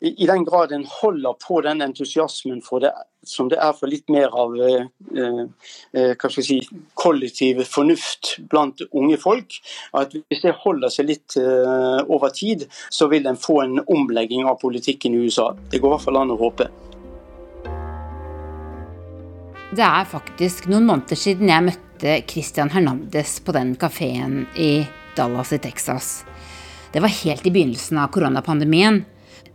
i 0.00 0.26
den 0.26 0.44
grad 0.44 0.72
en 0.72 0.86
holder 0.88 1.32
på 1.32 1.60
den 1.60 1.82
entusiasmen 1.82 2.62
for 2.64 2.80
det, 2.80 2.92
som 3.26 3.50
det 3.52 3.58
er 3.60 3.74
for 3.76 3.90
litt 3.90 4.08
mer 4.08 4.32
av 4.32 4.54
eh, 4.56 4.86
eh, 5.12 6.12
skal 6.16 6.44
si, 6.44 6.56
kollektiv 6.96 7.60
fornuft 7.68 8.38
blant 8.48 8.80
unge 8.96 9.18
folk, 9.20 9.58
at 10.00 10.16
hvis 10.16 10.40
det 10.46 10.54
holder 10.62 10.92
seg 10.94 11.10
litt 11.10 11.36
eh, 11.36 12.00
over 12.08 12.32
tid, 12.32 12.64
så 12.88 13.10
vil 13.12 13.28
en 13.28 13.36
få 13.40 13.60
en 13.66 13.82
omlegging 13.84 14.48
av 14.48 14.56
politikken 14.62 15.18
i 15.18 15.26
USA. 15.26 15.50
Det 15.68 15.82
går 15.82 15.92
i 15.92 15.96
hvert 15.98 16.08
fall 16.08 16.22
an 16.22 16.32
å 16.32 16.40
håpe. 16.40 16.70
Det 19.70 19.86
er 19.86 20.08
faktisk 20.08 20.66
noen 20.72 20.88
måneder 20.88 21.18
siden 21.18 21.52
jeg 21.52 21.68
møtte 21.68 22.16
Christian 22.26 22.72
Hernandez 22.72 23.36
på 23.44 23.52
den 23.54 23.76
kafeen 23.78 24.46
i 24.56 24.72
Dallas 25.14 25.52
i 25.52 25.60
Texas. 25.62 26.22
Det 26.90 27.04
var 27.04 27.12
helt 27.20 27.44
i 27.46 27.52
begynnelsen 27.52 28.00
av 28.00 28.08
koronapandemien. 28.10 29.04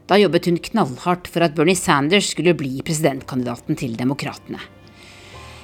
Da 0.05 0.17
jobbet 0.21 0.45
hun 0.45 0.57
knallhardt 0.61 1.27
for 1.27 1.41
at 1.41 1.55
Bernie 1.57 1.75
Sanders 1.75 2.29
skulle 2.29 2.53
bli 2.57 2.77
presidentkandidaten 2.85 3.77
til 3.79 3.95
Demokratene. 3.97 4.59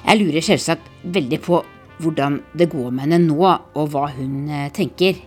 Jeg 0.02 0.18
lurer 0.18 0.42
selvsagt 0.42 0.88
veldig 1.14 1.38
på 1.44 1.60
hvordan 2.02 2.40
det 2.58 2.66
går 2.72 2.90
med 2.90 3.06
henne 3.06 3.20
nå, 3.28 3.38
og 3.78 3.92
hva 3.92 4.08
hun 4.16 4.48
eh, 4.50 4.72
tenker. 4.74 5.20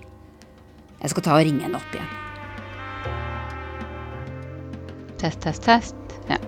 Jeg 1.00 1.14
skal 1.14 1.24
ta 1.24 1.38
og 1.38 1.46
ringe 1.48 1.64
henne 1.64 1.80
opp 1.80 1.96
igjen. 1.96 2.12
Test, 5.22 5.40
test, 5.46 5.64
test. 5.64 5.96
Ja. 6.28 6.42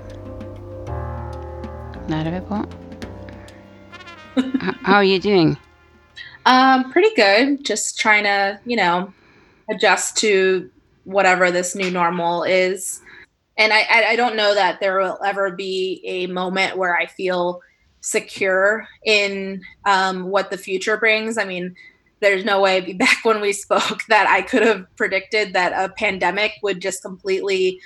Der 2.09 2.27
er 2.27 2.35
vi 2.35 2.41
på. 2.49 2.59
How 4.83 4.99
are 4.99 5.05
you 5.05 5.19
doing? 5.19 5.55
Um, 6.45 6.91
pretty 6.91 7.15
good. 7.15 7.63
Just 7.63 7.97
trying 7.97 8.25
to, 8.25 8.59
you 8.65 8.75
know, 8.75 9.13
adjust 9.69 10.17
to 10.17 10.69
whatever 11.07 11.49
this 11.51 11.73
new 11.73 11.89
normal 11.89 12.43
is. 12.43 13.01
And 13.57 13.71
I, 13.71 14.09
I, 14.09 14.15
don't 14.17 14.35
know 14.35 14.53
that 14.53 14.81
there 14.81 14.99
will 14.99 15.17
ever 15.25 15.51
be 15.51 16.01
a 16.03 16.27
moment 16.27 16.77
where 16.77 16.97
I 16.97 17.05
feel 17.05 17.61
secure 18.01 18.85
in 19.05 19.61
um, 19.85 20.25
what 20.25 20.51
the 20.51 20.57
future 20.57 20.97
brings. 20.97 21.37
I 21.37 21.45
mean, 21.45 21.73
there's 22.19 22.43
no 22.43 22.61
way 22.61 22.93
back 22.99 23.23
when 23.23 23.39
we 23.39 23.53
spoke 23.53 24.03
that 24.09 24.27
I 24.27 24.41
could 24.41 24.63
have 24.63 24.85
predicted 24.97 25.53
that 25.53 25.71
a 25.73 25.93
pandemic 25.93 26.53
would 26.61 26.81
just 26.81 27.01
completely 27.01 27.79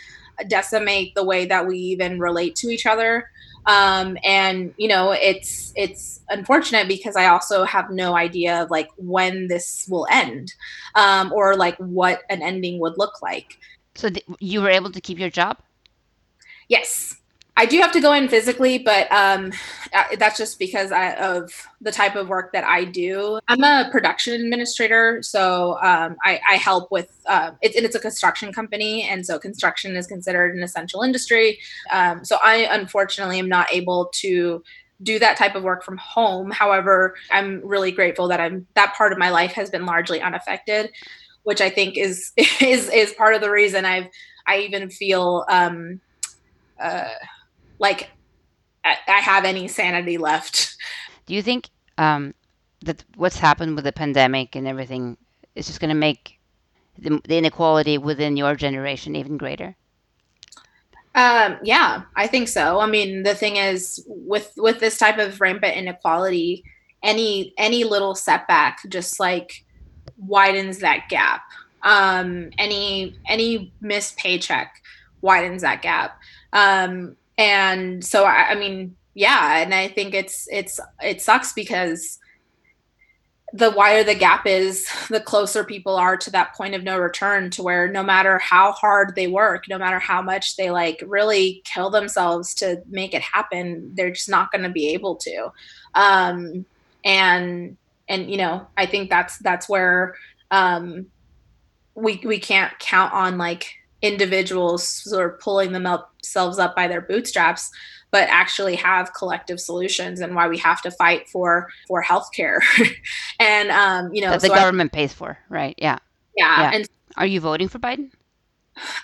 decimate 0.48 1.16
the 1.16 1.24
way 1.24 1.46
that 1.46 1.68
we 1.68 1.78
even 1.78 2.20
relate 2.20 2.56
to 2.58 2.68
each 2.68 2.86
other. 2.86 3.30
Um, 3.66 4.18
and 4.24 4.74
you 4.78 4.88
know 4.88 5.12
it's 5.12 5.72
it's 5.76 6.22
unfortunate 6.30 6.88
because 6.88 7.16
i 7.16 7.28
also 7.28 7.64
have 7.64 7.92
no 7.92 8.16
idea 8.16 8.64
of 8.64 8.72
like 8.72 8.90
when 8.98 9.50
this 9.50 9.86
will 9.88 10.08
end 10.10 10.52
um, 10.96 11.32
or 11.32 11.56
like 11.56 11.78
what 11.78 12.22
an 12.32 12.42
ending 12.42 12.80
would 12.80 12.98
look 12.98 13.22
like. 13.22 13.60
So 13.94 14.10
th- 14.10 14.26
you 14.40 14.62
were 14.62 14.70
able 14.70 14.92
to 14.92 15.00
keep 15.00 15.20
your 15.20 15.30
job? 15.30 15.58
yes 16.72 17.21
i 17.58 17.66
do 17.66 17.80
have 17.80 17.92
to 17.92 18.00
go 18.00 18.14
in 18.14 18.28
physically 18.28 18.78
but 18.78 19.12
um, 19.12 19.52
uh, 19.94 20.04
that's 20.18 20.38
just 20.38 20.58
because 20.60 20.92
I, 20.92 21.14
of 21.16 21.52
the 21.82 21.92
type 21.92 22.16
of 22.16 22.30
work 22.30 22.54
that 22.54 22.64
i 22.64 22.84
do. 22.84 23.40
I'm 23.48 23.64
a 23.64 23.90
production 23.92 24.34
administrator 24.42 25.22
so 25.22 25.78
um, 25.82 26.18
I, 26.24 26.40
I 26.50 26.56
help 26.56 26.92
with 26.92 27.10
uh, 27.26 27.52
it's, 27.62 27.76
and 27.76 27.86
it's 27.86 27.96
a 27.96 28.00
construction 28.00 28.54
company 28.54 29.04
and 29.04 29.26
so 29.26 29.38
construction 29.40 29.96
is 29.96 30.08
considered 30.08 30.56
an 30.56 30.64
essential 30.64 31.02
industry. 31.02 31.60
Um, 31.92 32.24
so 32.24 32.38
i 32.44 32.68
unfortunately 32.72 33.40
am 33.40 33.50
not 33.50 33.74
able 33.74 34.10
to 34.16 34.64
do 35.04 35.18
that 35.18 35.36
type 35.36 35.56
of 35.56 35.64
work 35.64 35.84
from 35.84 35.98
home. 35.98 36.52
However 36.52 37.16
i'm 37.32 37.62
really 37.66 37.92
grateful 37.92 38.28
that 38.28 38.40
i'm 38.40 38.68
that 38.76 38.94
part 38.96 39.12
of 39.12 39.18
my 39.18 39.30
life 39.30 39.52
has 39.54 39.70
been 39.70 39.86
largely 39.86 40.22
unaffected 40.22 40.92
which 41.44 41.62
i 41.62 41.70
think 41.70 41.98
is 41.98 42.32
is 42.62 42.90
is 42.90 43.14
part 43.14 43.34
of 43.34 43.42
the 43.42 43.50
reason 43.50 43.86
i've 43.86 44.08
i 44.48 44.60
even 44.60 44.90
feel 44.90 45.46
um 45.50 46.00
uh 46.80 47.10
like 47.82 48.10
I, 48.86 48.96
I 49.08 49.20
have 49.20 49.44
any 49.44 49.68
sanity 49.68 50.18
left 50.18 50.78
Do 51.26 51.36
you 51.36 51.42
think 51.42 51.70
um, 51.98 52.34
that 52.82 53.04
what's 53.16 53.38
happened 53.38 53.76
with 53.76 53.86
the 53.86 53.92
pandemic 53.92 54.56
and 54.56 54.68
everything 54.68 55.18
is 55.56 55.68
just 55.68 55.80
going 55.80 55.90
to 55.90 55.96
make 55.96 56.40
the, 56.98 57.22
the 57.26 57.38
inequality 57.38 57.98
within 57.98 58.36
your 58.38 58.56
generation 58.56 59.16
even 59.16 59.38
greater? 59.38 59.76
Um, 61.14 61.58
yeah, 61.64 62.04
I 62.16 62.28
think 62.28 62.48
so. 62.48 62.80
I 62.80 62.86
mean, 62.86 63.24
the 63.24 63.36
thing 63.36 63.58
is 63.58 64.04
with 64.08 64.52
with 64.58 64.80
this 64.80 64.98
type 64.98 65.18
of 65.20 65.40
rampant 65.42 65.76
inequality, 65.76 66.64
any 67.04 67.54
any 67.58 67.84
little 67.84 68.16
setback 68.16 68.80
just 68.90 69.20
like 69.20 69.66
widens 70.18 70.80
that 70.80 71.10
gap. 71.10 71.42
Um, 71.84 72.50
any 72.58 73.18
any 73.26 73.74
missed 73.82 74.18
paycheck 74.18 74.82
widens 75.22 75.62
that 75.62 75.82
gap. 75.82 76.20
Um, 76.54 77.16
and 77.38 78.04
so 78.04 78.26
I, 78.26 78.52
I 78.52 78.56
mean, 78.56 78.96
yeah, 79.14 79.58
and 79.58 79.74
I 79.74 79.88
think 79.88 80.14
it's 80.14 80.48
it's 80.52 80.80
it 81.02 81.22
sucks 81.22 81.54
because 81.54 82.20
the 83.54 83.72
wider 83.72 84.04
the 84.04 84.16
gap 84.16 84.46
is, 84.46 84.88
the 85.10 85.20
closer 85.20 85.64
people 85.64 85.98
are 85.98 86.16
to 86.16 86.32
that 86.32 86.56
point 86.56 86.74
of 86.74 86.84
no 86.84 86.98
return 86.98 87.50
to 87.52 87.64
where 87.64 87.92
no 87.92 88.02
matter 88.02 88.38
how 88.40 88.72
hard 88.72 89.14
they 89.16 89.28
work, 89.28 89.66
no 89.68 89.78
matter 89.78 90.00
how 90.00 90.22
much 90.22 90.56
they 90.56 90.72
like 90.72 91.04
really 91.06 91.62
kill 91.66 91.90
themselves 91.90 92.54
to 92.56 92.82
make 92.88 93.14
it 93.14 93.22
happen, 93.22 93.92
they're 93.94 94.12
just 94.12 94.30
not 94.30 94.52
going 94.52 94.64
to 94.64 94.70
be 94.70 94.90
able 94.90 95.16
to. 95.18 95.52
Um, 95.96 96.66
and 97.04 97.76
and 98.08 98.32
you 98.32 98.38
know, 98.38 98.68
I 98.78 98.86
think 98.86 99.10
that's 99.10 99.38
that's 99.40 99.68
where 99.68 100.16
um, 100.50 101.08
we 101.96 102.22
we 102.24 102.40
can't 102.40 102.78
count 102.80 103.14
on 103.14 103.38
like 103.38 103.76
individuals 104.02 104.88
sort 104.88 105.34
of 105.34 105.40
pulling 105.40 105.72
themselves 105.72 106.60
up 106.60 106.76
by 106.76 106.88
their 106.88 107.02
bootstraps 107.02 107.70
but 108.12 108.28
actually 108.30 108.76
have 108.76 109.14
collective 109.14 109.60
solutions 109.60 110.20
and 110.20 110.36
why 110.36 110.48
we 110.48 110.58
have 110.58 110.82
to 110.82 110.92
fight 110.92 111.30
for 111.30 111.70
for 111.88 112.04
healthcare 112.04 112.60
and 113.40 113.70
um 113.72 114.14
you 114.14 114.22
know 114.22 114.32
that 114.32 114.42
the 114.42 114.48
so 114.48 114.54
I- 114.54 114.60
government 114.60 114.92
pays 114.92 115.14
for, 115.14 115.38
right? 115.50 115.76
Yeah. 115.78 115.98
Yeah, 116.36 116.72
and- 116.74 116.88
are 117.18 117.26
you 117.26 117.40
voting 117.42 117.68
for 117.68 117.80
Biden? 117.80 118.12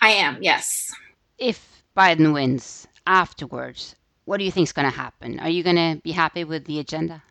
I 0.02 0.10
am, 0.10 0.38
yes. 0.42 0.94
If 1.38 1.84
Biden 1.96 2.34
wins 2.34 2.88
afterwards, 3.06 3.96
what 4.26 4.38
do 4.38 4.46
you 4.46 4.52
think 4.52 4.68
is 4.68 4.74
going 4.74 4.90
to 4.90 4.96
happen? 4.96 5.40
Are 5.40 5.50
you 5.50 5.62
going 5.64 5.76
to 5.76 6.02
be 6.02 6.12
happy 6.12 6.44
with 6.44 6.66
the 6.66 6.80
agenda? 6.80 7.22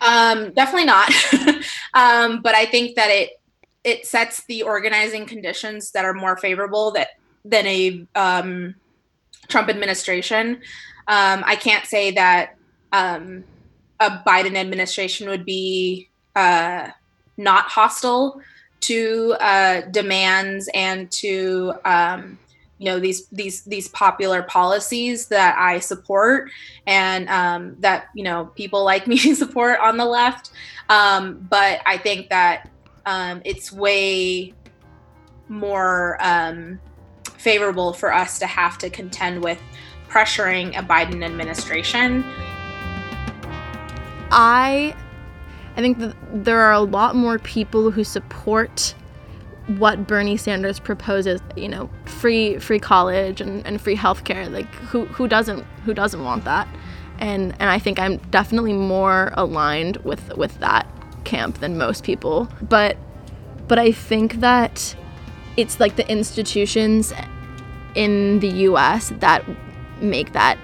Um, 0.00 0.52
definitely 0.52 0.86
not. 0.86 1.10
um, 1.94 2.40
but 2.42 2.54
I 2.54 2.66
think 2.66 2.96
that 2.96 3.10
it 3.10 3.37
it 3.88 4.06
sets 4.06 4.44
the 4.44 4.62
organizing 4.62 5.24
conditions 5.24 5.92
that 5.92 6.04
are 6.04 6.12
more 6.12 6.36
favorable 6.36 6.90
that 6.92 7.08
than 7.44 7.66
a 7.66 8.06
um, 8.14 8.74
Trump 9.48 9.70
administration. 9.70 10.60
Um, 11.06 11.42
I 11.46 11.56
can't 11.56 11.86
say 11.86 12.10
that 12.10 12.56
um, 12.92 13.44
a 13.98 14.10
Biden 14.26 14.56
administration 14.56 15.28
would 15.30 15.46
be 15.46 16.10
uh, 16.36 16.90
not 17.38 17.64
hostile 17.64 18.42
to 18.80 19.34
uh, 19.40 19.80
demands 19.90 20.68
and 20.74 21.10
to 21.10 21.72
um, 21.86 22.38
you 22.78 22.84
know 22.84 23.00
these 23.00 23.26
these 23.28 23.62
these 23.64 23.88
popular 23.88 24.42
policies 24.42 25.28
that 25.28 25.56
I 25.58 25.80
support 25.80 26.50
and 26.86 27.28
um, 27.28 27.76
that 27.80 28.08
you 28.14 28.22
know 28.22 28.46
people 28.54 28.84
like 28.84 29.06
me 29.12 29.16
support 29.16 29.80
on 29.80 29.96
the 29.96 30.04
left. 30.04 30.50
Um, 30.90 31.46
but 31.50 31.80
I 31.86 31.96
think 31.98 32.28
that 32.30 32.70
um, 33.08 33.40
it's 33.46 33.72
way 33.72 34.52
more 35.48 36.18
um, 36.20 36.78
favorable 37.38 37.94
for 37.94 38.12
us 38.12 38.38
to 38.38 38.46
have 38.46 38.76
to 38.76 38.90
contend 38.90 39.42
with 39.42 39.58
pressuring 40.10 40.78
a 40.78 40.82
Biden 40.82 41.24
administration. 41.24 42.22
I 44.30 44.94
I 45.74 45.80
think 45.80 45.98
that 46.00 46.14
there 46.44 46.60
are 46.60 46.72
a 46.72 46.80
lot 46.80 47.16
more 47.16 47.38
people 47.38 47.90
who 47.90 48.04
support 48.04 48.94
what 49.78 50.06
Bernie 50.06 50.36
Sanders 50.36 50.78
proposes, 50.78 51.40
you 51.56 51.68
know, 51.68 51.88
free 52.04 52.58
free 52.58 52.78
college 52.78 53.40
and, 53.40 53.66
and 53.66 53.80
free 53.80 53.96
healthcare. 53.96 54.52
Like 54.52 54.66
who 54.74 55.06
who 55.06 55.26
doesn't 55.26 55.62
who 55.86 55.94
doesn't 55.94 56.22
want 56.22 56.44
that? 56.44 56.68
And 57.18 57.54
and 57.58 57.70
I 57.70 57.78
think 57.78 57.98
I'm 57.98 58.18
definitely 58.30 58.74
more 58.74 59.30
aligned 59.32 59.96
with 59.98 60.36
with 60.36 60.58
that 60.60 60.86
camp 61.24 61.58
than 61.60 61.78
most 61.78 62.04
people. 62.04 62.48
But 62.62 62.96
but 63.68 63.78
I 63.78 63.92
think 63.92 64.40
that 64.40 64.96
it's 65.56 65.80
like 65.80 65.96
the 65.96 66.10
institutions 66.10 67.12
in 67.94 68.40
the 68.40 68.48
US 68.70 69.12
that 69.20 69.44
make 70.00 70.32
that 70.32 70.56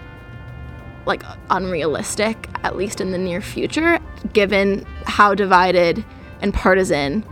like 1.07 1.23
unrealistic 1.51 2.49
at 2.63 2.77
least 2.77 3.01
in 3.01 3.11
the 3.11 3.19
near 3.19 3.41
future 3.41 3.99
given 4.33 4.87
how 5.07 5.35
divided 5.35 6.05
and 6.41 6.55
partisan 6.55 7.25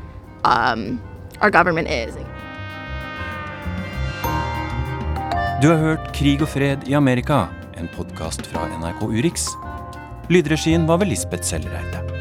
um, 0.45 1.01
our 1.41 1.51
government 1.51 1.89
is 1.89 2.17
Du 5.63 5.69
har 5.69 5.77
hørt 5.79 6.09
Krig 6.11 6.41
og 6.43 6.49
fred 6.51 6.89
i 6.91 6.97
Amerika, 6.99 7.45
en 7.79 7.87
podkast 7.95 8.43
fra 8.51 8.65
NRK 8.67 9.05
Urix. 9.07 9.47
Lydregien 10.27 10.89
var 10.89 10.99
ved 10.99 11.15
Lisbeth 11.15 11.47
Sellereite. 11.47 12.12